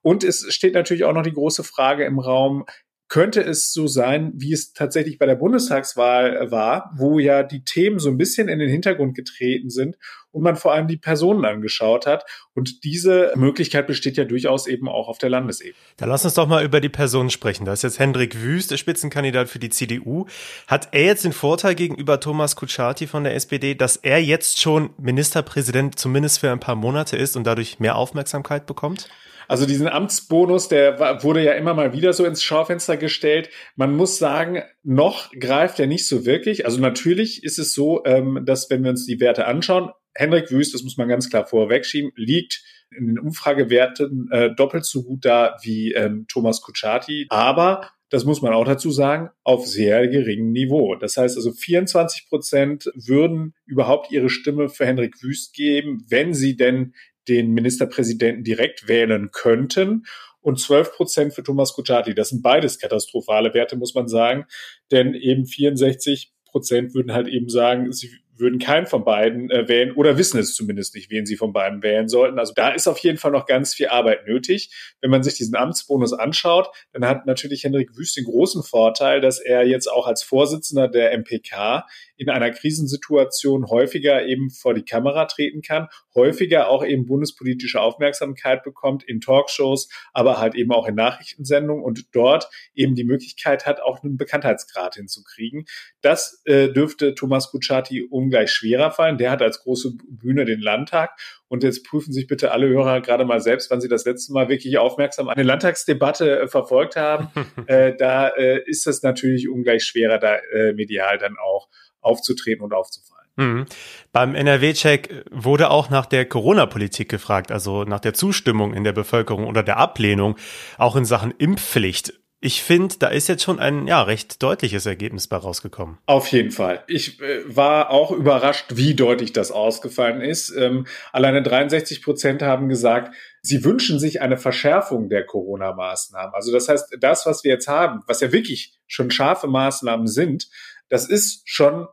Und 0.00 0.24
es 0.24 0.46
steht 0.54 0.74
natürlich 0.74 1.04
auch 1.04 1.12
noch 1.12 1.24
die 1.24 1.32
große 1.32 1.64
Frage 1.64 2.04
im 2.04 2.18
Raum, 2.18 2.64
könnte 3.08 3.42
es 3.42 3.72
so 3.72 3.86
sein, 3.86 4.32
wie 4.34 4.52
es 4.52 4.74
tatsächlich 4.74 5.18
bei 5.18 5.24
der 5.24 5.34
Bundestagswahl 5.34 6.50
war, 6.50 6.92
wo 6.96 7.18
ja 7.18 7.42
die 7.42 7.64
Themen 7.64 7.98
so 7.98 8.10
ein 8.10 8.18
bisschen 8.18 8.48
in 8.48 8.58
den 8.58 8.68
Hintergrund 8.68 9.16
getreten 9.16 9.70
sind 9.70 9.96
und 10.30 10.42
man 10.42 10.56
vor 10.56 10.74
allem 10.74 10.88
die 10.88 10.98
Personen 10.98 11.46
angeschaut 11.46 12.06
hat. 12.06 12.24
Und 12.54 12.84
diese 12.84 13.32
Möglichkeit 13.34 13.86
besteht 13.86 14.18
ja 14.18 14.24
durchaus 14.24 14.66
eben 14.66 14.88
auch 14.88 15.08
auf 15.08 15.16
der 15.16 15.30
Landesebene. 15.30 15.74
Dann 15.96 16.10
lass 16.10 16.24
uns 16.26 16.34
doch 16.34 16.46
mal 16.46 16.62
über 16.64 16.80
die 16.80 16.90
Personen 16.90 17.30
sprechen. 17.30 17.64
Da 17.64 17.72
ist 17.72 17.82
jetzt 17.82 17.98
Hendrik 17.98 18.42
Wüst, 18.42 18.70
der 18.70 18.76
Spitzenkandidat 18.76 19.48
für 19.48 19.58
die 19.58 19.70
CDU. 19.70 20.26
Hat 20.66 20.88
er 20.92 21.04
jetzt 21.04 21.24
den 21.24 21.32
Vorteil 21.32 21.74
gegenüber 21.74 22.20
Thomas 22.20 22.56
Kutschaty 22.56 23.06
von 23.06 23.24
der 23.24 23.34
SPD, 23.34 23.74
dass 23.74 23.96
er 23.96 24.22
jetzt 24.22 24.60
schon 24.60 24.90
Ministerpräsident 24.98 25.98
zumindest 25.98 26.40
für 26.40 26.52
ein 26.52 26.60
paar 26.60 26.76
Monate 26.76 27.16
ist 27.16 27.36
und 27.36 27.44
dadurch 27.44 27.80
mehr 27.80 27.96
Aufmerksamkeit 27.96 28.66
bekommt? 28.66 29.08
Also 29.48 29.66
diesen 29.66 29.88
Amtsbonus, 29.88 30.68
der 30.68 31.22
wurde 31.24 31.42
ja 31.42 31.52
immer 31.52 31.74
mal 31.74 31.92
wieder 31.94 32.12
so 32.12 32.24
ins 32.24 32.42
Schaufenster 32.42 32.98
gestellt. 32.98 33.48
Man 33.76 33.96
muss 33.96 34.18
sagen, 34.18 34.62
noch 34.84 35.30
greift 35.32 35.80
er 35.80 35.86
nicht 35.86 36.06
so 36.06 36.26
wirklich. 36.26 36.66
Also 36.66 36.80
natürlich 36.80 37.42
ist 37.42 37.58
es 37.58 37.72
so, 37.72 38.04
ähm, 38.04 38.42
dass 38.44 38.70
wenn 38.70 38.84
wir 38.84 38.90
uns 38.90 39.06
die 39.06 39.20
Werte 39.20 39.46
anschauen, 39.46 39.90
Henrik 40.14 40.50
Wüst, 40.50 40.74
das 40.74 40.82
muss 40.82 40.96
man 40.96 41.08
ganz 41.08 41.30
klar 41.30 41.46
vorwegschieben, 41.46 42.12
liegt 42.14 42.62
in 42.90 43.06
den 43.06 43.18
Umfragewerten 43.18 44.28
äh, 44.30 44.54
doppelt 44.54 44.84
so 44.84 45.02
gut 45.02 45.24
da 45.24 45.56
wie 45.62 45.92
ähm, 45.92 46.26
Thomas 46.28 46.60
Kutschaty. 46.60 47.26
Aber 47.30 47.90
das 48.10 48.24
muss 48.24 48.42
man 48.42 48.52
auch 48.52 48.64
dazu 48.64 48.90
sagen, 48.90 49.30
auf 49.44 49.66
sehr 49.66 50.08
geringem 50.08 50.50
Niveau. 50.52 50.94
Das 50.94 51.16
heißt 51.16 51.36
also 51.36 51.52
24 51.52 52.28
Prozent 52.28 52.90
würden 52.94 53.54
überhaupt 53.66 54.10
ihre 54.10 54.30
Stimme 54.30 54.68
für 54.68 54.86
Henrik 54.86 55.22
Wüst 55.22 55.54
geben, 55.54 56.04
wenn 56.08 56.32
sie 56.32 56.56
denn 56.56 56.94
den 57.28 57.52
Ministerpräsidenten 57.52 58.44
direkt 58.44 58.88
wählen 58.88 59.30
könnten 59.30 60.04
und 60.40 60.58
12 60.58 60.92
Prozent 60.92 61.34
für 61.34 61.42
Thomas 61.42 61.72
Kutschaty. 61.72 62.14
Das 62.14 62.30
sind 62.30 62.42
beides 62.42 62.78
katastrophale 62.78 63.54
Werte, 63.54 63.76
muss 63.76 63.94
man 63.94 64.08
sagen, 64.08 64.46
denn 64.90 65.14
eben 65.14 65.46
64 65.46 66.32
Prozent 66.46 66.94
würden 66.94 67.12
halt 67.12 67.28
eben 67.28 67.48
sagen, 67.48 67.92
sie 67.92 68.10
würden 68.38 68.58
keinen 68.58 68.86
von 68.86 69.04
beiden 69.04 69.50
äh, 69.50 69.68
wählen 69.68 69.92
oder 69.92 70.16
wissen 70.16 70.38
es 70.38 70.54
zumindest 70.54 70.94
nicht, 70.94 71.10
wen 71.10 71.26
sie 71.26 71.36
von 71.36 71.52
beiden 71.52 71.82
wählen 71.82 72.08
sollten. 72.08 72.38
Also 72.38 72.52
da 72.54 72.70
ist 72.70 72.86
auf 72.86 72.98
jeden 72.98 73.18
Fall 73.18 73.32
noch 73.32 73.46
ganz 73.46 73.74
viel 73.74 73.88
Arbeit 73.88 74.26
nötig. 74.26 74.70
Wenn 75.00 75.10
man 75.10 75.22
sich 75.22 75.34
diesen 75.34 75.56
Amtsbonus 75.56 76.12
anschaut, 76.12 76.68
dann 76.92 77.04
hat 77.04 77.26
natürlich 77.26 77.64
Henrik 77.64 77.96
Wüst 77.96 78.16
den 78.16 78.24
großen 78.24 78.62
Vorteil, 78.62 79.20
dass 79.20 79.40
er 79.40 79.66
jetzt 79.66 79.90
auch 79.90 80.06
als 80.06 80.22
Vorsitzender 80.22 80.88
der 80.88 81.12
MPK 81.12 81.84
in 82.18 82.28
einer 82.28 82.50
Krisensituation 82.50 83.66
häufiger 83.68 84.26
eben 84.26 84.50
vor 84.50 84.74
die 84.74 84.84
Kamera 84.84 85.24
treten 85.26 85.62
kann, 85.62 85.88
häufiger 86.14 86.68
auch 86.68 86.84
eben 86.84 87.06
bundespolitische 87.06 87.80
Aufmerksamkeit 87.80 88.62
bekommt 88.62 89.04
in 89.04 89.20
Talkshows, 89.20 89.88
aber 90.12 90.38
halt 90.38 90.54
eben 90.54 90.72
auch 90.72 90.86
in 90.86 90.96
Nachrichtensendungen 90.96 91.84
und 91.84 92.06
dort 92.12 92.50
eben 92.74 92.94
die 92.94 93.04
Möglichkeit 93.04 93.66
hat, 93.66 93.80
auch 93.80 94.02
einen 94.02 94.16
Bekanntheitsgrad 94.16 94.96
hinzukriegen. 94.96 95.64
Das 96.00 96.42
äh, 96.44 96.68
dürfte 96.68 97.14
Thomas 97.14 97.50
Kutschaty 97.50 98.02
ungleich 98.02 98.50
schwerer 98.50 98.90
fallen. 98.90 99.18
Der 99.18 99.30
hat 99.30 99.42
als 99.42 99.60
große 99.60 99.92
Bühne 100.08 100.44
den 100.44 100.60
Landtag 100.60 101.10
und 101.48 101.62
jetzt 101.62 101.84
prüfen 101.84 102.12
sich 102.12 102.26
bitte 102.26 102.52
alle 102.52 102.68
Hörer 102.68 103.00
gerade 103.00 103.24
mal 103.24 103.40
selbst, 103.40 103.70
wann 103.70 103.80
sie 103.80 103.88
das 103.88 104.04
letzte 104.04 104.32
Mal 104.32 104.48
wirklich 104.48 104.78
aufmerksam 104.78 105.28
eine 105.28 105.42
Landtagsdebatte 105.42 106.40
äh, 106.40 106.48
verfolgt 106.48 106.96
haben. 106.96 107.28
äh, 107.66 107.94
da 107.96 108.28
äh, 108.28 108.62
ist 108.66 108.86
es 108.86 109.02
natürlich 109.02 109.48
ungleich 109.48 109.84
schwerer, 109.84 110.18
da 110.18 110.36
äh, 110.36 110.72
medial 110.74 111.18
dann 111.18 111.36
auch 111.38 111.68
aufzutreten 112.08 112.64
und 112.64 112.72
aufzufallen. 112.72 113.28
Mhm. 113.38 113.66
Beim 114.12 114.34
NRW-Check 114.34 115.26
wurde 115.30 115.70
auch 115.70 115.90
nach 115.90 116.06
der 116.06 116.26
Corona-Politik 116.26 117.08
gefragt, 117.08 117.52
also 117.52 117.84
nach 117.84 118.00
der 118.00 118.12
Zustimmung 118.12 118.74
in 118.74 118.82
der 118.82 118.92
Bevölkerung 118.92 119.46
oder 119.46 119.62
der 119.62 119.76
Ablehnung, 119.76 120.36
auch 120.76 120.96
in 120.96 121.04
Sachen 121.04 121.32
Impfpflicht. 121.38 122.14
ich 122.40 122.62
finde, 122.62 122.96
da 122.98 123.08
ist 123.08 123.28
jetzt 123.28 123.42
schon 123.42 123.58
ein 123.58 123.86
ja 123.88 124.02
recht 124.02 124.42
deutliches 124.42 124.86
Ergebnis 124.86 125.26
bei 125.26 125.36
rausgekommen. 125.36 125.98
Auf 126.06 126.28
jeden 126.28 126.52
Fall. 126.52 126.84
Ich 126.86 127.20
äh, 127.20 127.42
war 127.44 127.90
auch 127.90 128.10
überrascht, 128.12 128.66
wie 128.74 128.94
deutlich 128.94 129.32
das 129.32 129.50
ausgefallen 129.50 130.20
ist. 130.20 130.50
Ähm, 130.50 130.86
alleine 131.12 131.42
63 131.42 132.02
Prozent 132.02 132.42
haben 132.42 132.68
gesagt, 132.68 133.14
sie 133.42 133.64
wünschen 133.64 133.98
sich 133.98 134.20
eine 134.20 134.36
Verschärfung 134.36 135.08
der 135.08 135.26
Corona-Maßnahmen. 135.26 136.34
Also 136.34 136.52
das 136.52 136.68
heißt, 136.68 136.96
das, 137.00 137.26
was 137.26 137.44
wir 137.44 137.52
jetzt 137.52 137.68
haben, 137.68 138.02
was 138.06 138.20
ja 138.20 138.32
wirklich 138.32 138.78
schon 138.86 139.10
scharfe 139.10 139.48
Maßnahmen 139.48 140.06
sind, 140.06 140.48
das 140.88 141.08
ist 141.08 141.42
schon 141.44 141.86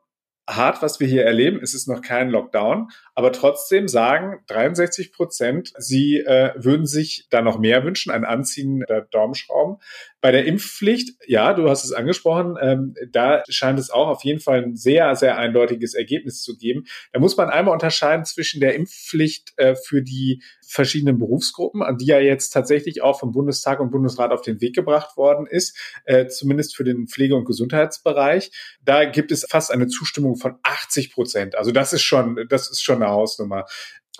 hart, 0.47 0.81
was 0.81 0.99
wir 0.99 1.07
hier 1.07 1.25
erleben. 1.25 1.59
Es 1.61 1.73
ist 1.73 1.87
noch 1.87 2.01
kein 2.01 2.29
Lockdown, 2.29 2.89
aber 3.13 3.31
trotzdem 3.31 3.87
sagen 3.87 4.43
63 4.47 5.11
Prozent, 5.11 5.73
sie 5.77 6.19
äh, 6.19 6.53
würden 6.55 6.85
sich 6.85 7.27
da 7.29 7.41
noch 7.41 7.57
mehr 7.57 7.83
wünschen, 7.83 8.11
ein 8.11 8.25
Anziehen 8.25 8.83
der 8.87 9.01
Daumenschrauben. 9.01 9.77
Bei 10.21 10.31
der 10.31 10.45
Impfpflicht, 10.45 11.11
ja, 11.27 11.53
du 11.53 11.69
hast 11.69 11.83
es 11.83 11.91
angesprochen, 11.91 12.57
ähm, 12.59 12.95
da 13.11 13.43
scheint 13.49 13.77
es 13.77 13.89
auch 13.89 14.07
auf 14.07 14.23
jeden 14.23 14.39
Fall 14.39 14.63
ein 14.63 14.75
sehr, 14.75 15.15
sehr 15.15 15.37
eindeutiges 15.37 15.93
Ergebnis 15.93 16.41
zu 16.41 16.57
geben. 16.57 16.85
Da 17.13 17.19
muss 17.19 17.37
man 17.37 17.49
einmal 17.49 17.73
unterscheiden 17.73 18.25
zwischen 18.25 18.59
der 18.59 18.75
Impfpflicht 18.75 19.53
äh, 19.57 19.75
für 19.75 20.01
die 20.01 20.41
verschiedenen 20.67 21.19
Berufsgruppen, 21.19 21.83
an 21.83 21.97
die 21.97 22.07
ja 22.07 22.19
jetzt 22.19 22.49
tatsächlich 22.49 23.03
auch 23.03 23.19
vom 23.19 23.31
Bundestag 23.31 23.79
und 23.79 23.91
Bundesrat 23.91 24.31
auf 24.31 24.41
den 24.41 24.61
Weg 24.61 24.73
gebracht 24.73 25.15
worden 25.15 25.45
ist, 25.47 25.77
äh, 26.05 26.27
zumindest 26.27 26.75
für 26.75 26.83
den 26.83 27.07
Pflege- 27.07 27.35
und 27.35 27.45
Gesundheitsbereich. 27.45 28.51
Da 28.83 29.05
gibt 29.05 29.31
es 29.31 29.45
fast 29.47 29.71
eine 29.71 29.87
Zustimmung 29.87 30.37
von 30.37 30.55
80 30.63 31.13
Prozent. 31.13 31.55
Also 31.55 31.71
das 31.71 31.93
ist 31.93 32.03
schon, 32.03 32.45
das 32.49 32.71
ist 32.71 32.81
schon 32.81 33.01
eine 33.01 33.11
Hausnummer 33.11 33.65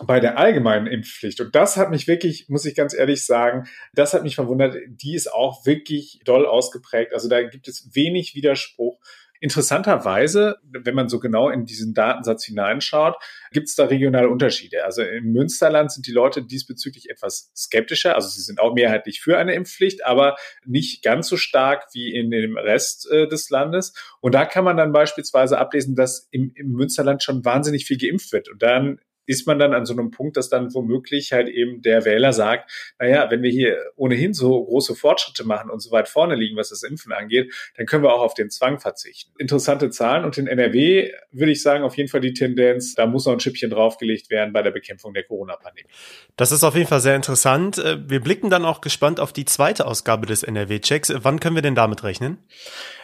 bei 0.04 0.20
der 0.20 0.38
allgemeinen 0.38 0.88
Impfpflicht. 0.88 1.40
Und 1.40 1.56
das 1.56 1.78
hat 1.78 1.90
mich 1.90 2.08
wirklich, 2.08 2.50
muss 2.50 2.66
ich 2.66 2.75
ganz 2.75 2.94
ehrlich 2.94 3.25
sagen, 3.25 3.68
das 3.94 4.14
hat 4.14 4.24
mich 4.24 4.36
verwundert. 4.36 4.75
Die 4.88 5.16
ist 5.16 5.32
auch 5.32 5.66
wirklich 5.66 6.20
doll 6.25 6.46
ausgeprägt. 6.46 7.14
Also 7.14 7.30
da 7.30 7.44
gibt 7.44 7.68
es 7.68 7.96
wenig 7.96 8.36
Widerspruch. 8.36 9.00
Interessanterweise, 9.42 10.58
wenn 10.64 10.96
man 10.96 11.10
so 11.10 11.20
genau 11.20 11.50
in 11.50 11.66
diesen 11.66 11.94
Datensatz 11.94 12.46
hineinschaut, 12.46 13.16
gibt 13.52 13.68
es 13.68 13.75
da 13.75 13.86
regionale 13.86 14.30
Unterschiede. 14.30 14.86
Also 14.86 15.02
im 15.04 15.34
Münsterland 15.34 15.92
sind 15.92 16.08
die 16.08 16.14
Leute 16.14 16.42
diesbezüglich 16.42 17.10
etwas 17.10 17.52
skeptischer. 17.56 18.16
Also 18.16 18.30
sie 18.30 18.42
sind 18.42 18.60
auch 18.60 18.74
mehrheitlich 18.74 19.22
für 19.22 19.38
eine 19.38 19.54
Impfpflicht, 19.54 20.06
aber 20.06 20.36
nicht 20.66 21.04
ganz 21.04 21.28
so 21.28 21.38
stark 21.38 21.86
wie 21.94 22.14
in 22.14 22.32
dem 22.32 22.58
Rest 22.58 23.10
äh, 23.12 23.28
des 23.28 23.50
Landes. 23.50 23.94
Und 24.20 24.34
da 24.34 24.46
kann 24.46 24.64
man 24.64 24.78
dann 24.78 24.94
beispielsweise 24.94 25.58
ablesen, 25.58 25.96
dass 25.96 26.28
im, 26.32 26.52
im 26.56 26.70
Münsterland 26.70 27.22
schon 27.22 27.44
wahnsinnig 27.46 27.86
viel 27.86 27.98
geimpft 27.98 28.32
wird. 28.32 28.50
Und 28.50 28.64
dann 28.64 29.00
ist 29.25 29.48
man 29.48 29.60
dann 29.60 29.74
an 29.74 29.86
so 29.86 29.94
einem 29.94 30.12
Punkt, 30.12 30.38
dass 30.38 30.50
dann 30.50 30.74
womöglich 30.74 31.34
halt 31.34 31.48
eben 31.48 31.82
der 31.82 32.05
Wähler 32.05 32.34
sagt, 32.34 32.72
naja, 33.00 33.29
wenn 33.29 33.41
wir 33.41 33.50
hier 33.50 33.77
ohnehin 33.96 34.34
so 34.34 34.63
große 34.65 34.96
Fortschritte 34.96 35.44
machen 35.44 35.70
und 35.70 35.79
so 35.79 35.91
weit 35.91 36.08
vorne 36.08 36.36
liegen, 36.36 36.58
was 36.58 36.70
das 36.70 36.84
Impfen 36.84 37.12
angeht, 37.12 37.53
dann 37.77 37.86
können 37.86 38.03
wir 38.03 38.13
auch 38.13 38.22
auf 38.22 38.34
den 38.34 38.50
Zwang 38.50 38.79
verzichten. 38.79 39.32
Interessante 39.38 39.89
Zahlen 39.89 40.25
und 40.25 40.38
in 40.38 40.48
NRW 40.48 41.12
würde 41.32 41.51
ich 41.51 41.62
sagen, 41.62 41.84
auf 41.84 41.98
jeden 41.98 42.10
Fall 42.10 42.22
die 42.22 42.34
Tendenz, 42.34 42.96
da 42.96 43.05
muss 43.05 43.25
noch 43.25 43.34
ein 43.34 43.39
Schippchen 43.39 43.70
draufgelegt 43.70 44.29
werden 44.29 44.53
bei 44.53 44.62
der 44.62 44.72
Bekämpfung 44.72 45.13
der 45.13 45.24
Corona-Pandemie. 45.24 45.89
Das 46.36 46.51
ist 46.51 46.63
auf 46.63 46.75
jeden 46.75 46.88
Fall 46.88 47.00
sehr 47.00 47.15
interessant. 47.15 47.77
Äh, 47.77 48.10
wir 48.10 48.20
blicken 48.20 48.50
dann 48.50 48.65
auch 48.65 48.82
gespannt 48.82 49.20
auf 49.20 49.34
die 49.34 49.46
zweite 49.46 49.86
Ausgabe 49.86 50.25
des 50.25 50.44
NRW-Checks. 50.44 51.13
Wann 51.17 51.39
können 51.39 51.55
wir 51.55 51.62
denn 51.62 51.75
damit 51.75 52.03
rechnen? 52.03 52.38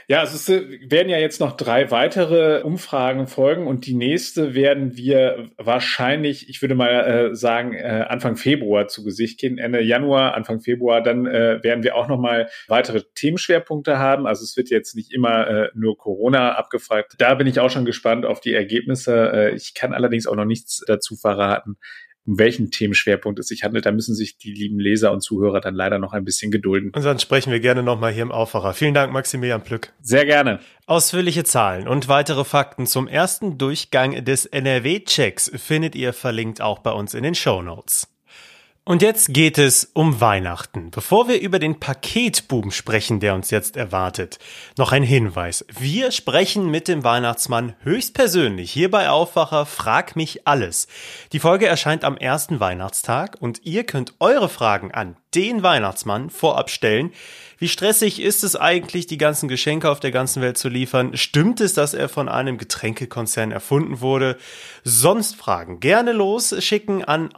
Ja, 0.07 0.23
es 0.23 0.49
werden 0.49 1.09
ja 1.09 1.17
jetzt 1.17 1.39
noch 1.39 1.55
drei 1.55 1.89
weitere 1.89 2.63
Umfragen 2.63 3.27
folgen 3.27 3.65
und 3.65 3.85
die 3.85 3.93
nächste 3.93 4.53
werden 4.53 4.97
wir 4.97 5.49
wahrscheinlich, 5.57 6.10
ich 6.49 6.61
würde 6.61 6.75
mal 6.75 7.31
äh, 7.31 7.35
sagen, 7.35 7.73
äh, 7.73 8.05
Anfang 8.07 8.35
Februar 8.35 8.87
zu 8.87 9.03
Gesicht 9.03 9.39
gehen, 9.39 9.57
Ende 9.57 9.81
Januar, 9.81 10.33
Anfang 10.33 10.61
Februar. 10.61 11.01
Dann 11.01 11.25
äh, 11.25 11.63
werden 11.63 11.83
wir 11.83 11.95
auch 11.95 12.07
noch 12.07 12.19
mal 12.19 12.49
weitere 12.67 13.03
Themenschwerpunkte 13.15 13.97
haben. 13.97 14.27
Also 14.27 14.43
es 14.43 14.57
wird 14.57 14.69
jetzt 14.69 14.95
nicht 14.95 15.13
immer 15.13 15.47
äh, 15.47 15.69
nur 15.73 15.97
Corona 15.97 16.53
abgefragt. 16.55 17.15
Da 17.17 17.35
bin 17.35 17.47
ich 17.47 17.59
auch 17.59 17.69
schon 17.69 17.85
gespannt 17.85 18.25
auf 18.25 18.41
die 18.41 18.53
Ergebnisse. 18.53 19.31
Äh, 19.33 19.55
ich 19.55 19.73
kann 19.73 19.93
allerdings 19.93 20.27
auch 20.27 20.35
noch 20.35 20.45
nichts 20.45 20.83
dazu 20.87 21.15
verraten 21.15 21.77
um 22.25 22.37
welchen 22.37 22.71
Themenschwerpunkt 22.71 23.39
es 23.39 23.47
sich 23.47 23.63
handelt. 23.63 23.85
Da 23.85 23.91
müssen 23.91 24.15
sich 24.15 24.37
die 24.37 24.53
lieben 24.53 24.79
Leser 24.79 25.11
und 25.11 25.21
Zuhörer 25.21 25.59
dann 25.59 25.75
leider 25.75 25.99
noch 25.99 26.13
ein 26.13 26.23
bisschen 26.23 26.51
gedulden. 26.51 26.91
Und 26.93 27.03
dann 27.03 27.19
sprechen 27.19 27.51
wir 27.51 27.59
gerne 27.59 27.83
nochmal 27.83 28.11
hier 28.13 28.23
im 28.23 28.31
Aufwacher. 28.31 28.73
Vielen 28.73 28.93
Dank, 28.93 29.11
Maximilian 29.11 29.63
Plück. 29.63 29.93
Sehr 30.01 30.25
gerne. 30.25 30.59
Ausführliche 30.85 31.43
Zahlen 31.43 31.87
und 31.87 32.07
weitere 32.07 32.43
Fakten 32.43 32.85
zum 32.85 33.07
ersten 33.07 33.57
Durchgang 33.57 34.23
des 34.25 34.45
NRW-Checks 34.45 35.51
findet 35.55 35.95
ihr 35.95 36.13
verlinkt 36.13 36.61
auch 36.61 36.79
bei 36.79 36.91
uns 36.91 37.13
in 37.13 37.23
den 37.23 37.35
Show 37.35 37.61
Notes. 37.61 38.10
Und 38.91 39.01
jetzt 39.01 39.33
geht 39.33 39.57
es 39.57 39.89
um 39.93 40.19
Weihnachten. 40.19 40.91
Bevor 40.91 41.29
wir 41.29 41.39
über 41.39 41.59
den 41.59 41.79
Paketboom 41.79 42.71
sprechen, 42.71 43.21
der 43.21 43.35
uns 43.35 43.49
jetzt 43.49 43.77
erwartet, 43.77 44.37
noch 44.77 44.91
ein 44.91 45.01
Hinweis. 45.01 45.65
Wir 45.79 46.11
sprechen 46.11 46.69
mit 46.69 46.89
dem 46.89 47.05
Weihnachtsmann 47.05 47.73
höchstpersönlich 47.83 48.69
hier 48.69 48.91
bei 48.91 49.09
Aufwacher 49.09 49.65
Frag 49.65 50.17
mich 50.17 50.45
alles. 50.45 50.89
Die 51.31 51.39
Folge 51.39 51.67
erscheint 51.67 52.03
am 52.03 52.17
ersten 52.17 52.59
Weihnachtstag 52.59 53.37
und 53.39 53.61
ihr 53.63 53.85
könnt 53.85 54.13
eure 54.19 54.49
Fragen 54.49 54.91
an 54.91 55.15
den 55.33 55.63
Weihnachtsmann 55.63 56.29
vorab 56.29 56.69
stellen. 56.69 57.13
Wie 57.57 57.67
stressig 57.67 58.19
ist 58.19 58.43
es 58.43 58.55
eigentlich, 58.55 59.05
die 59.05 59.19
ganzen 59.19 59.47
Geschenke 59.47 59.89
auf 59.89 59.99
der 59.99 60.11
ganzen 60.11 60.41
Welt 60.41 60.57
zu 60.57 60.67
liefern? 60.67 61.15
Stimmt 61.15 61.61
es, 61.61 61.75
dass 61.75 61.93
er 61.93 62.09
von 62.09 62.27
einem 62.27 62.57
Getränkekonzern 62.57 63.51
erfunden 63.51 64.01
wurde? 64.01 64.37
Sonst 64.83 65.35
Fragen 65.35 65.79
gerne 65.79 66.11
los 66.11 66.55
schicken 66.59 67.05
an 67.05 67.29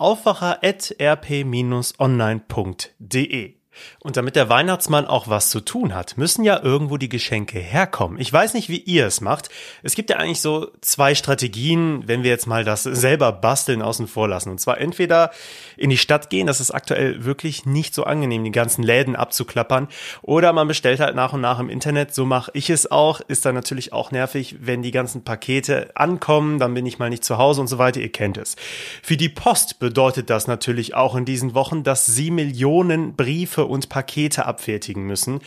aufwacher.rp-online.de. 1.44 3.63
Und 4.00 4.18
damit 4.18 4.36
der 4.36 4.50
Weihnachtsmann 4.50 5.06
auch 5.06 5.28
was 5.28 5.50
zu 5.50 5.60
tun 5.60 5.94
hat, 5.94 6.18
müssen 6.18 6.44
ja 6.44 6.62
irgendwo 6.62 6.98
die 6.98 7.10
Geschenke 7.10 7.60
herkommen. 7.60 8.20
Ich 8.20 8.32
weiß 8.32 8.54
nicht, 8.54 8.70
wie 8.70 8.80
ihr 8.80 9.08
es 9.08 9.22
macht. 9.22 9.50
Es 9.82 9.96
gibt 9.96 10.10
ja 10.10 10.18
eigentlich 10.18 10.42
so 10.42 10.72
zwei 10.82 11.16
Strategien, 11.16 12.04
wenn 12.08 12.24
wir 12.24 12.30
jetzt 12.30 12.48
mal 12.48 12.64
das 12.64 12.84
selber 12.84 13.32
basteln 13.32 13.82
außen 13.82 14.08
vor 14.08 14.28
lassen. 14.28 14.50
Und 14.50 14.60
zwar 14.60 14.80
entweder 14.80 15.32
in 15.78 15.90
die 15.90 15.98
Stadt 15.98 16.30
gehen, 16.30 16.48
das 16.48 16.60
ist 16.60 16.72
aktuell 16.72 17.26
wirklich 17.26 17.66
nicht 17.66 17.94
so 17.94 18.04
angenehm, 18.04 18.44
die 18.44 18.52
ganzen 18.52 18.84
Läden 18.84 19.16
abzuklappern. 19.16 19.88
Oder 20.22 20.54
man 20.54 20.68
bestellt 20.68 21.00
halt 21.00 21.16
nach 21.16 21.34
und 21.34 21.42
nach 21.42 21.60
im 21.60 21.70
Internet. 21.70 22.14
So 22.14 22.26
mache 22.26 22.52
ich 22.54 22.70
es 22.70 22.92
auch. 22.92 23.22
Ist 23.22 23.46
dann 23.46 23.56
natürlich 23.56 23.94
auch 23.94 24.12
nervig, 24.12 24.58
wenn 24.60 24.82
die 24.82 24.92
ganzen 24.92 25.24
Pakete 25.24 25.92
ankommen, 25.96 26.60
dann 26.60 26.74
bin 26.74 26.86
ich 26.86 27.00
mal 27.00 27.10
nicht 27.10 27.24
zu 27.24 27.38
Hause 27.38 27.62
und 27.62 27.68
so 27.68 27.78
weiter. 27.78 28.00
Ihr 28.00 28.12
kennt 28.12 28.38
es. 28.38 28.56
Für 29.02 29.18
die 29.18 29.30
Post 29.30 29.80
bedeutet 29.80 30.30
das 30.30 30.48
natürlich 30.48 30.96
auch 30.96 31.16
in 31.16 31.26
diesen 31.26 31.54
Wochen, 31.54 31.84
dass 31.84 32.06
sie 32.06 32.32
Millionen 32.32 33.16
Briefe 33.16 33.63
und 33.66 33.90
Pakete 33.90 34.46
abfertigen 34.46 35.06
müssen. 35.06 35.42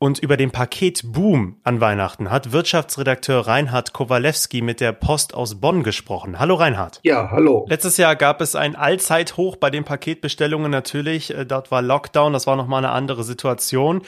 Und 0.00 0.20
über 0.20 0.36
den 0.36 0.52
Paketboom 0.52 1.56
an 1.64 1.80
Weihnachten 1.80 2.30
hat 2.30 2.52
Wirtschaftsredakteur 2.52 3.48
Reinhard 3.48 3.92
Kowalewski 3.92 4.62
mit 4.62 4.80
der 4.80 4.92
Post 4.92 5.34
aus 5.34 5.60
Bonn 5.60 5.82
gesprochen. 5.82 6.38
Hallo 6.38 6.54
Reinhard. 6.54 7.00
Ja, 7.02 7.32
hallo. 7.32 7.66
Letztes 7.68 7.96
Jahr 7.96 8.14
gab 8.14 8.40
es 8.40 8.54
ein 8.54 8.76
Allzeithoch 8.76 9.56
bei 9.56 9.70
den 9.70 9.82
Paketbestellungen 9.82 10.70
natürlich. 10.70 11.34
Äh, 11.34 11.44
dort 11.46 11.72
war 11.72 11.82
Lockdown, 11.82 12.32
das 12.32 12.46
war 12.46 12.54
nochmal 12.54 12.84
eine 12.84 12.92
andere 12.92 13.24
Situation. 13.24 14.02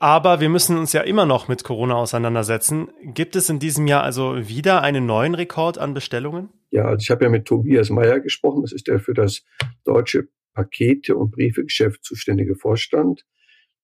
Aber 0.00 0.40
wir 0.40 0.48
müssen 0.48 0.78
uns 0.78 0.94
ja 0.94 1.02
immer 1.02 1.26
noch 1.26 1.46
mit 1.46 1.62
Corona 1.62 1.96
auseinandersetzen. 1.96 2.88
Gibt 3.02 3.36
es 3.36 3.50
in 3.50 3.58
diesem 3.58 3.86
Jahr 3.86 4.02
also 4.02 4.48
wieder 4.48 4.80
einen 4.80 5.04
neuen 5.04 5.34
Rekord 5.34 5.76
an 5.76 5.92
Bestellungen? 5.92 6.48
Ja, 6.70 6.86
also 6.86 7.02
ich 7.02 7.10
habe 7.10 7.24
ja 7.24 7.30
mit 7.30 7.44
Tobias 7.44 7.90
Meyer 7.90 8.20
gesprochen. 8.20 8.62
Das 8.62 8.72
ist 8.72 8.88
der 8.88 8.98
für 8.98 9.12
das 9.12 9.44
deutsche 9.84 10.28
Pakete- 10.54 11.16
und 11.16 11.30
Briefegeschäft 11.30 12.04
zuständige 12.04 12.54
Vorstand. 12.54 13.26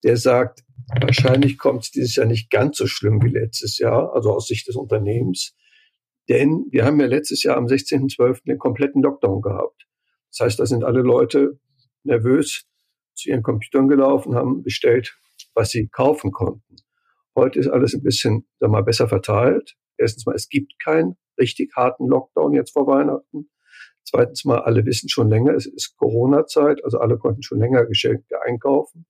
Der 0.03 0.17
sagt, 0.17 0.65
Wahrscheinlich 1.01 1.59
kommt 1.59 1.85
es 1.85 1.91
dieses 1.91 2.17
Jahr 2.17 2.27
nicht 2.27 2.51
ganz 2.51 2.79
so 2.79 2.87
schlimm 2.87 3.23
wie 3.23 3.29
letztes 3.29 3.79
Jahr, 3.79 4.13
also 4.15 4.33
aus 4.33 4.47
Sicht 4.47 4.67
des 4.69 4.77
Unternehmens. 4.77 5.57
Denn 6.29 6.67
wir 6.71 6.85
haben 6.85 7.01
ja 7.01 7.07
letztes 7.07 7.43
Jahr 7.43 7.57
am 7.57 7.67
16.12. 7.67 8.45
den 8.45 8.59
kompletten 8.59 9.03
Lockdown 9.03 9.41
gehabt. 9.41 9.87
Das 10.31 10.45
heißt, 10.45 10.61
da 10.61 10.67
sind 10.67 10.85
alle 10.85 11.01
Leute 11.01 11.59
nervös 12.03 12.67
zu 13.15 13.31
ihren 13.31 13.43
Computern 13.43 13.89
gelaufen, 13.89 14.35
haben 14.35 14.63
bestellt, 14.63 15.17
was 15.55 15.71
sie 15.71 15.89
kaufen 15.89 16.33
konnten. 16.33 16.77
Heute 17.37 17.59
ist 17.59 17.69
alles 17.69 17.95
ein 17.95 18.03
bisschen, 18.03 18.47
sag 18.59 18.71
mal, 18.71 18.83
besser 18.83 19.09
verteilt. 19.09 19.77
Erstens 19.97 20.27
mal, 20.27 20.35
es 20.35 20.49
gibt 20.49 20.79
keinen 20.83 21.17
richtig 21.39 21.73
harten 21.77 22.07
Lockdown 22.07 22.53
jetzt 22.53 22.73
vor 22.73 22.87
Weihnachten. 22.87 23.51
Zweitens 24.05 24.45
mal, 24.45 24.61
alle 24.61 24.85
wissen 24.87 25.09
schon 25.09 25.29
länger, 25.29 25.55
es 25.55 25.67
ist 25.67 25.97
Corona-Zeit, 25.97 26.85
also 26.85 26.99
alle 26.99 27.19
konnten 27.19 27.43
schon 27.43 27.61
länger 27.61 27.87
Geschenke 27.87 28.43
einkaufen. 28.43 29.07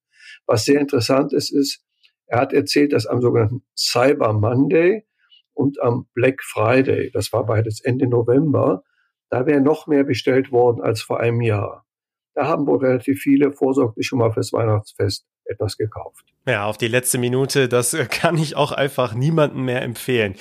Was 0.46 0.64
sehr 0.64 0.80
interessant 0.80 1.32
ist, 1.32 1.50
ist, 1.52 1.84
er 2.26 2.40
hat 2.40 2.52
erzählt, 2.52 2.92
dass 2.92 3.06
am 3.06 3.20
sogenannten 3.20 3.62
Cyber 3.76 4.32
Monday 4.32 5.04
und 5.52 5.80
am 5.80 6.06
Black 6.14 6.42
Friday, 6.42 7.10
das 7.12 7.32
war 7.32 7.46
beides 7.46 7.80
Ende 7.80 8.06
November, 8.06 8.84
da 9.30 9.46
wäre 9.46 9.60
noch 9.60 9.86
mehr 9.86 10.04
bestellt 10.04 10.52
worden 10.52 10.80
als 10.82 11.02
vor 11.02 11.20
einem 11.20 11.40
Jahr. 11.40 11.86
Da 12.34 12.46
haben 12.46 12.66
wohl 12.66 12.78
relativ 12.78 13.20
viele 13.20 13.52
vorsorglich 13.52 14.06
schon 14.06 14.18
mal 14.18 14.32
fürs 14.32 14.52
Weihnachtsfest 14.52 15.26
etwas 15.50 15.76
gekauft. 15.76 16.24
Ja, 16.46 16.64
auf 16.66 16.78
die 16.78 16.88
letzte 16.88 17.18
Minute, 17.18 17.68
das 17.68 17.96
kann 18.10 18.38
ich 18.38 18.56
auch 18.56 18.72
einfach 18.72 19.14
niemandem 19.14 19.64
mehr 19.64 19.82
empfehlen. 19.82 20.34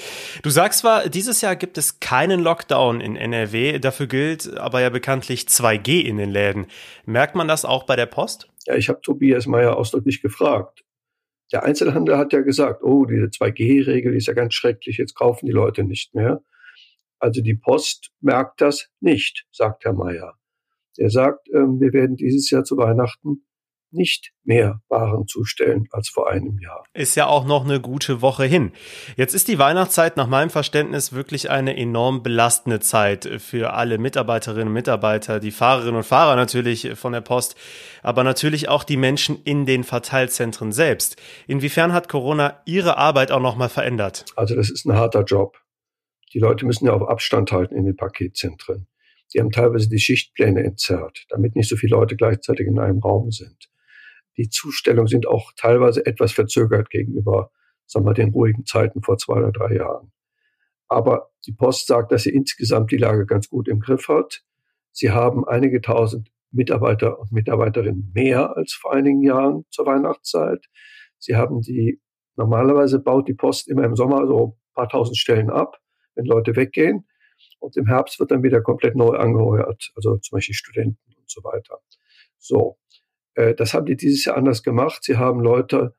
Du 0.44 0.50
sagst 0.50 0.80
zwar, 0.80 1.10
dieses 1.10 1.42
Jahr 1.42 1.56
gibt 1.56 1.78
es 1.78 2.00
keinen 2.00 2.40
Lockdown 2.40 3.02
in 3.02 3.16
NRW, 3.16 3.80
dafür 3.80 4.08
gilt 4.08 4.58
aber 4.58 4.82
ja 4.82 4.90
bekanntlich 4.90 5.42
2G 5.44 6.02
in 6.04 6.18
den 6.18 6.30
Läden. 6.30 6.68
Merkt 7.06 7.36
man 7.36 7.48
das 7.48 7.66
auch 7.66 7.84
bei 7.84 7.96
der 7.96 8.06
Post? 8.06 8.48
Ja, 8.66 8.76
ich 8.76 8.90
habe 8.90 9.02
Tobias 9.02 9.48
Meyer 9.48 9.76
ausdrücklich 9.76 10.22
gefragt. 10.22 10.84
Der 11.52 11.64
Einzelhandel 11.64 12.18
hat 12.18 12.32
ja 12.32 12.42
gesagt, 12.42 12.84
oh, 12.84 13.06
diese 13.06 13.26
2G-Regel 13.26 14.16
ist 14.16 14.28
ja 14.28 14.34
ganz 14.34 14.54
schrecklich, 14.54 14.98
jetzt 14.98 15.16
kaufen 15.16 15.48
die 15.48 15.52
Leute 15.52 15.84
nicht 15.84 16.14
mehr. 16.14 16.44
Also 17.18 17.42
die 17.42 17.56
Post 17.56 18.12
merkt 18.22 18.62
das 18.62 18.90
nicht, 19.02 19.46
sagt 19.52 19.84
Herr 19.84 19.94
Mayer. 19.94 20.36
Er 20.98 21.10
sagt, 21.10 21.48
ähm, 21.54 21.80
wir 21.80 21.94
werden 21.94 22.16
dieses 22.16 22.50
Jahr 22.50 22.64
zu 22.64 22.78
Weihnachten 22.78 23.46
nicht 23.92 24.32
mehr 24.44 24.82
Waren 24.90 25.28
zustellen 25.28 25.88
als 25.92 26.10
vor 26.10 26.30
einem 26.30 26.60
Jahr. 26.60 26.84
Ist 26.94 27.16
ja 27.16 27.28
auch 27.28 27.46
noch 27.46 27.64
eine 27.64 27.80
gute 27.80 28.22
Woche 28.22 28.46
hin. 28.46 28.72
Jetzt 29.16 29.34
ist 29.34 29.48
die 29.48 29.60
Weihnachtszeit 29.60 30.18
nach 30.18 30.28
meinem 30.28 30.50
Verständnis 30.50 31.14
wirklich 31.14 31.50
eine 31.50 31.76
enorm 31.78 32.24
belastende 32.24 32.80
Zeit 32.80 33.26
für 33.40 33.74
alle 33.74 33.98
Mitarbeiterinnen 33.98 34.68
und 34.68 34.74
Mitarbeiter, 34.74 35.40
die 35.40 35.52
Fahrerinnen 35.52 35.98
und 35.98 36.06
Fahrer 36.06 36.36
natürlich 36.36 36.92
von 36.96 37.14
der 37.14 37.22
Post, 37.22 37.56
aber 38.02 38.24
natürlich 38.24 38.70
auch 38.70 38.84
die 38.84 38.98
Menschen 38.98 39.42
in 39.44 39.66
den 39.66 39.84
Verteilzentren 39.84 40.72
selbst. 40.72 41.16
Inwiefern 41.48 41.94
hat 41.94 42.10
Corona 42.10 42.62
Ihre 42.66 42.98
Arbeit 42.98 43.32
auch 43.32 43.42
nochmal 43.42 43.70
verändert? 43.70 44.26
Also 44.36 44.56
das 44.56 44.70
ist 44.70 44.86
ein 44.86 44.94
harter 44.94 45.24
Job. 45.24 45.58
Die 46.34 46.40
Leute 46.40 46.66
müssen 46.66 46.86
ja 46.86 46.94
auf 46.94 47.08
Abstand 47.08 47.52
halten 47.52 47.76
in 47.76 47.86
den 47.86 47.96
Paketzentren. 47.96 48.88
Die 49.34 49.40
haben 49.40 49.52
teilweise 49.52 49.90
die 49.90 50.00
Schichtpläne 50.00 50.64
entzerrt, 50.64 51.26
damit 51.30 51.56
nicht 51.56 51.70
so 51.70 51.76
viele 51.76 51.96
Leute 51.96 52.16
gleichzeitig 52.16 52.68
in 52.68 52.80
einem 52.80 53.00
Raum 53.00 53.32
sind. 53.32 53.69
Die 54.40 54.48
Zustellungen 54.48 55.08
sind 55.08 55.28
auch 55.28 55.52
teilweise 55.58 56.06
etwas 56.06 56.32
verzögert 56.32 56.90
gegenüber, 56.90 57.52
sagen 57.86 58.06
wir, 58.06 58.14
den 58.14 58.30
ruhigen 58.30 58.66
Zeiten 58.66 59.02
vor 59.02 59.18
zwei 59.18 59.34
oder 59.34 59.52
drei 59.52 59.76
Jahren. 59.76 60.14
Aber 60.88 61.32
die 61.46 61.52
Post 61.52 61.88
sagt, 61.88 62.14
dass 62.14 62.24
sie 62.24 62.30
insgesamt 62.30 62.90
die 62.94 62.98
Lage 62.98 63.26
ganz 63.26 63.50
gut 63.50 63.68
im 63.68 63.82
Griff 63.82 64.08
hat. 64.08 64.42
Sie 64.94 65.12
haben 65.12 65.46
einige 65.46 65.82
tausend 65.82 66.32
Mitarbeiter 66.52 67.20
und 67.20 67.34
Mitarbeiterinnen 67.34 68.14
mehr 68.16 68.56
als 68.56 68.72
vor 68.72 68.94
einigen 68.94 69.22
Jahren 69.24 69.66
zur 69.72 69.86
Weihnachtszeit. 69.86 70.70
Sie 71.18 71.36
haben 71.36 71.60
die, 71.60 72.00
normalerweise 72.38 73.00
baut 73.00 73.28
die 73.28 73.34
Post 73.34 73.68
immer 73.68 73.84
im 73.84 73.98
Sommer 73.98 74.26
so 74.26 74.56
ein 74.56 74.74
paar 74.74 74.88
tausend 74.88 75.18
Stellen 75.18 75.50
ab, 75.50 75.82
wenn 76.16 76.24
Leute 76.24 76.56
weggehen. 76.56 77.06
Und 77.60 77.76
im 77.76 77.88
Herbst 77.88 78.22
wird 78.22 78.32
dann 78.32 78.42
wieder 78.42 78.62
komplett 78.62 78.96
neu 78.96 79.18
angeheuert, 79.18 79.92
also 79.98 80.16
zum 80.16 80.38
Beispiel 80.38 80.56
Studenten 80.56 81.14
und 81.18 81.30
so 81.30 81.44
weiter. 81.44 81.82
So, 82.38 82.78
das 83.36 83.74
haben 83.74 83.86
die 83.86 83.96
dieses 83.96 84.26
Jahr 84.26 84.38
anders 84.38 84.64
gemacht. 84.64 85.04
Sie 85.04 85.18
haben 85.18 85.40
Leute 85.40 85.96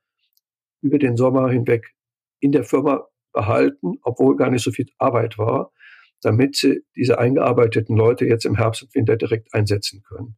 über 0.82 0.98
den 0.98 1.16
Sommer 1.16 1.48
hinweg 1.50 1.94
in 2.40 2.52
der 2.52 2.64
Firma 2.64 3.06
behalten, 3.32 3.98
obwohl 4.02 4.36
gar 4.36 4.50
nicht 4.50 4.62
so 4.62 4.70
viel 4.72 4.86
Arbeit 4.98 5.38
war, 5.38 5.72
damit 6.22 6.56
sie 6.56 6.84
diese 6.96 7.18
eingearbeiteten 7.18 7.96
Leute 7.96 8.26
jetzt 8.26 8.44
im 8.44 8.56
Herbst 8.56 8.82
und 8.82 8.94
Winter 8.94 9.16
direkt 9.16 9.54
einsetzen 9.54 10.02
können. 10.02 10.36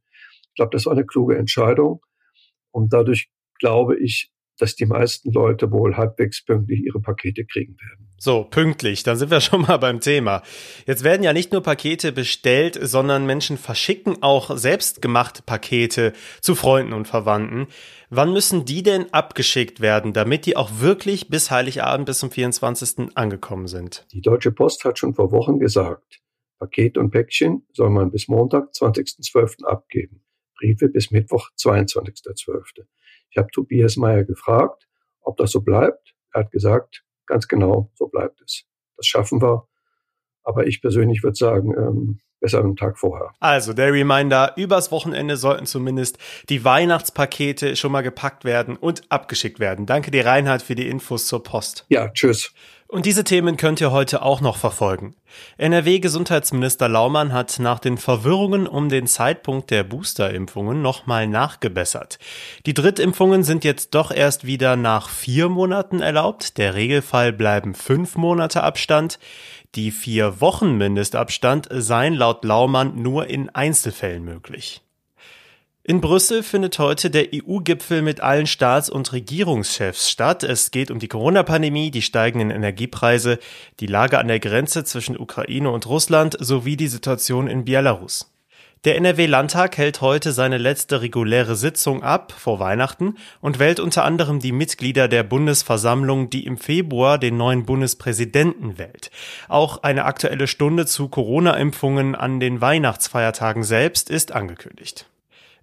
Ich 0.49 0.55
glaube, 0.55 0.71
das 0.71 0.85
war 0.85 0.93
eine 0.93 1.05
kluge 1.05 1.37
Entscheidung. 1.37 2.01
Und 2.71 2.93
dadurch 2.93 3.29
glaube 3.59 3.97
ich, 3.97 4.31
dass 4.59 4.75
die 4.75 4.85
meisten 4.85 5.31
Leute 5.31 5.71
wohl 5.71 5.97
halbwegs 5.97 6.43
pünktlich 6.43 6.81
ihre 6.81 6.99
Pakete 6.99 7.45
kriegen 7.45 7.75
werden. 7.79 8.07
So, 8.17 8.43
pünktlich, 8.43 9.03
dann 9.03 9.17
sind 9.17 9.31
wir 9.31 9.41
schon 9.41 9.63
mal 9.63 9.77
beim 9.77 9.99
Thema. 9.99 10.43
Jetzt 10.85 11.03
werden 11.03 11.23
ja 11.23 11.33
nicht 11.33 11.51
nur 11.51 11.61
Pakete 11.61 12.11
bestellt, 12.11 12.79
sondern 12.81 13.25
Menschen 13.25 13.57
verschicken 13.57 14.21
auch 14.21 14.55
selbstgemachte 14.55 15.43
Pakete 15.43 16.13
zu 16.41 16.55
Freunden 16.55 16.93
und 16.93 17.07
Verwandten. 17.07 17.67
Wann 18.09 18.31
müssen 18.31 18.65
die 18.65 18.83
denn 18.83 19.11
abgeschickt 19.11 19.81
werden, 19.81 20.13
damit 20.13 20.45
die 20.45 20.55
auch 20.55 20.79
wirklich 20.79 21.29
bis 21.29 21.51
Heiligabend 21.51 22.05
bis 22.05 22.19
zum 22.19 22.31
24. 22.31 23.15
angekommen 23.15 23.67
sind? 23.67 24.05
Die 24.11 24.21
Deutsche 24.21 24.51
Post 24.51 24.85
hat 24.85 24.99
schon 24.99 25.15
vor 25.15 25.31
Wochen 25.31 25.59
gesagt, 25.59 26.21
Paket 26.59 26.97
und 26.97 27.11
Päckchen 27.11 27.67
soll 27.73 27.89
man 27.89 28.11
bis 28.11 28.27
Montag, 28.27 28.71
20.12. 28.71 29.65
abgeben. 29.65 30.23
Briefe 30.57 30.87
bis 30.87 31.11
Mittwoch, 31.11 31.49
22.12. 31.57 32.85
Ich 33.29 33.37
habe 33.37 33.49
Tobias 33.51 33.97
Meyer 33.97 34.23
gefragt, 34.23 34.87
ob 35.21 35.37
das 35.37 35.51
so 35.51 35.61
bleibt. 35.61 36.13
Er 36.33 36.41
hat 36.41 36.51
gesagt, 36.51 37.03
ganz 37.25 37.47
genau, 37.47 37.91
so 37.95 38.07
bleibt 38.07 38.41
es. 38.41 38.65
Das 38.97 39.05
schaffen 39.07 39.41
wir. 39.41 39.67
Aber 40.43 40.67
ich 40.67 40.81
persönlich 40.81 41.23
würde 41.23 41.35
sagen, 41.35 41.73
ähm, 41.77 42.19
besser 42.43 42.59
einen 42.59 42.75
Tag 42.75 42.99
vorher. 42.99 43.31
Also 43.39 43.71
der 43.73 43.93
Reminder, 43.93 44.53
übers 44.57 44.91
Wochenende 44.91 45.37
sollten 45.37 45.65
zumindest 45.65 46.17
die 46.49 46.65
Weihnachtspakete 46.65 47.77
schon 47.77 47.93
mal 47.93 48.01
gepackt 48.01 48.43
werden 48.43 48.75
und 48.75 49.09
abgeschickt 49.09 49.59
werden. 49.59 49.85
Danke 49.85 50.11
dir, 50.11 50.25
Reinhard, 50.25 50.61
für 50.61 50.75
die 50.75 50.89
Infos 50.89 51.25
zur 51.25 51.41
Post. 51.41 51.85
Ja, 51.87 52.09
tschüss. 52.09 52.53
Und 52.93 53.07
diese 53.07 53.23
Themen 53.23 53.57
könnt 53.57 53.81
ihr 53.81 53.91
heute 53.91 54.21
auch 54.21 54.39
noch 54.39 54.55
verfolgen. 54.55 55.15
NRW-Gesundheitsminister 55.57 56.87
Laumann 56.87 57.33
hat 57.33 57.57
nach 57.57 57.79
den 57.79 57.97
Verwirrungen 57.97 58.67
um 58.67 58.87
den 58.87 59.07
Zeitpunkt 59.07 59.71
der 59.71 59.83
Boosterimpfungen 59.83 60.83
nochmal 60.83 61.25
nachgebessert. 61.25 62.19
Die 62.67 62.75
Drittimpfungen 62.75 63.43
sind 63.43 63.63
jetzt 63.63 63.95
doch 63.95 64.11
erst 64.11 64.45
wieder 64.45 64.75
nach 64.75 65.09
vier 65.09 65.49
Monaten 65.49 66.01
erlaubt. 66.01 66.59
Der 66.59 66.75
Regelfall 66.75 67.33
bleiben 67.33 67.73
fünf 67.73 68.15
Monate 68.15 68.61
Abstand. 68.61 69.17
Die 69.73 69.89
vier 69.89 70.39
Wochen 70.39 70.77
Mindestabstand 70.77 71.69
seien 71.71 72.13
laut 72.13 72.45
Laumann 72.45 73.01
nur 73.01 73.25
in 73.25 73.49
Einzelfällen 73.49 74.23
möglich. 74.23 74.82
In 75.85 75.99
Brüssel 75.99 76.43
findet 76.43 76.79
heute 76.79 77.09
der 77.09 77.27
EU-Gipfel 77.33 78.01
mit 78.03 78.21
allen 78.21 78.47
Staats- 78.47 78.89
und 78.89 79.11
Regierungschefs 79.11 80.09
statt. 80.09 80.43
Es 80.43 80.71
geht 80.71 80.89
um 80.89 80.99
die 80.99 81.09
Corona-Pandemie, 81.09 81.91
die 81.91 82.01
steigenden 82.01 82.51
Energiepreise, 82.51 83.37
die 83.81 83.87
Lage 83.87 84.17
an 84.17 84.29
der 84.29 84.39
Grenze 84.39 84.85
zwischen 84.85 85.19
Ukraine 85.19 85.69
und 85.71 85.85
Russland 85.85 86.37
sowie 86.39 86.77
die 86.77 86.87
Situation 86.87 87.47
in 87.47 87.65
Belarus. 87.65 88.31
Der 88.85 88.95
NRW-Landtag 88.95 89.77
hält 89.77 89.99
heute 89.99 90.31
seine 90.31 90.57
letzte 90.57 91.01
reguläre 91.01 91.57
Sitzung 91.57 92.01
ab 92.01 92.31
vor 92.31 92.61
Weihnachten 92.61 93.17
und 93.41 93.59
wählt 93.59 93.81
unter 93.81 94.05
anderem 94.05 94.39
die 94.39 94.53
Mitglieder 94.53 95.09
der 95.09 95.23
Bundesversammlung, 95.23 96.29
die 96.29 96.45
im 96.45 96.57
Februar 96.57 97.17
den 97.17 97.35
neuen 97.35 97.65
Bundespräsidenten 97.65 98.77
wählt. 98.77 99.11
Auch 99.49 99.83
eine 99.83 100.05
aktuelle 100.05 100.47
Stunde 100.47 100.85
zu 100.85 101.09
Corona-Impfungen 101.09 102.15
an 102.15 102.39
den 102.39 102.61
Weihnachtsfeiertagen 102.61 103.63
selbst 103.63 104.09
ist 104.09 104.31
angekündigt. 104.31 105.07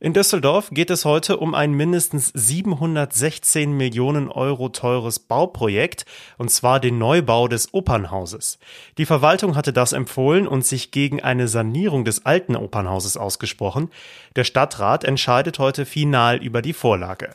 In 0.03 0.15
Düsseldorf 0.15 0.71
geht 0.71 0.89
es 0.89 1.05
heute 1.05 1.37
um 1.37 1.55
ein 1.55 1.73
mindestens 1.73 2.29
716 2.29 3.71
Millionen 3.71 4.31
Euro 4.31 4.71
teures 4.71 5.19
Bauprojekt, 5.19 6.07
und 6.39 6.51
zwar 6.51 6.81
den 6.81 6.97
Neubau 6.97 7.49
des 7.49 7.75
Opernhauses. 7.75 8.59
Die 8.97 9.05
Verwaltung 9.05 9.57
hatte 9.57 9.75
das 9.75 9.93
empfohlen 9.93 10.49
und 10.49 10.65
sich 10.65 10.91
gegen 10.91 11.21
eine 11.23 11.49
Sanierung 11.49 12.07
des 12.07 12.25
alten 12.25 12.57
Opernhauses 12.57 13.19
ausgesprochen. 13.19 13.91
Der 14.37 14.45
Stadtrat 14.45 15.05
entscheidet 15.05 15.59
heute 15.59 15.85
final 15.85 16.39
über 16.39 16.63
die 16.63 16.73
Vorlage. 16.73 17.35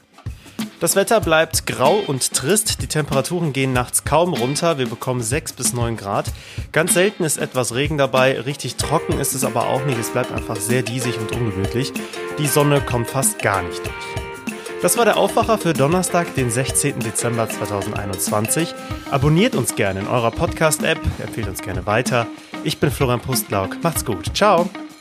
Das 0.79 0.95
Wetter 0.95 1.21
bleibt 1.21 1.65
grau 1.65 1.95
und 1.95 2.33
trist. 2.33 2.81
Die 2.81 2.87
Temperaturen 2.87 3.53
gehen 3.53 3.73
nachts 3.73 4.03
kaum 4.03 4.33
runter. 4.33 4.77
Wir 4.77 4.87
bekommen 4.87 5.23
6 5.23 5.53
bis 5.53 5.73
9 5.73 5.95
Grad. 5.97 6.31
Ganz 6.71 6.93
selten 6.93 7.23
ist 7.23 7.37
etwas 7.37 7.73
Regen 7.73 7.97
dabei. 7.97 8.39
Richtig 8.41 8.75
trocken 8.75 9.19
ist 9.19 9.33
es 9.33 9.43
aber 9.43 9.67
auch 9.67 9.85
nicht. 9.85 9.99
Es 9.99 10.09
bleibt 10.09 10.31
einfach 10.31 10.57
sehr 10.57 10.81
diesig 10.81 11.17
und 11.19 11.31
ungemütlich. 11.31 11.93
Die 12.37 12.47
Sonne 12.47 12.81
kommt 12.81 13.09
fast 13.09 13.39
gar 13.41 13.63
nicht 13.63 13.85
durch. 13.85 14.25
Das 14.81 14.97
war 14.97 15.05
der 15.05 15.17
Aufwacher 15.17 15.57
für 15.57 15.73
Donnerstag, 15.73 16.35
den 16.35 16.51
16. 16.51 16.99
Dezember 16.99 17.49
2021. 17.49 18.75
Abonniert 19.09 19.55
uns 19.55 19.75
gerne 19.75 20.01
in 20.01 20.07
eurer 20.07 20.31
Podcast-App, 20.31 20.99
empfehlt 21.17 21.47
uns 21.47 21.61
gerne 21.61 21.85
weiter. 21.87 22.27
Ich 22.63 22.79
bin 22.79 22.91
Florian 22.91 23.21
Pustlauk. 23.21 23.81
Macht's 23.81 24.05
gut. 24.05 24.35
Ciao. 24.35 24.69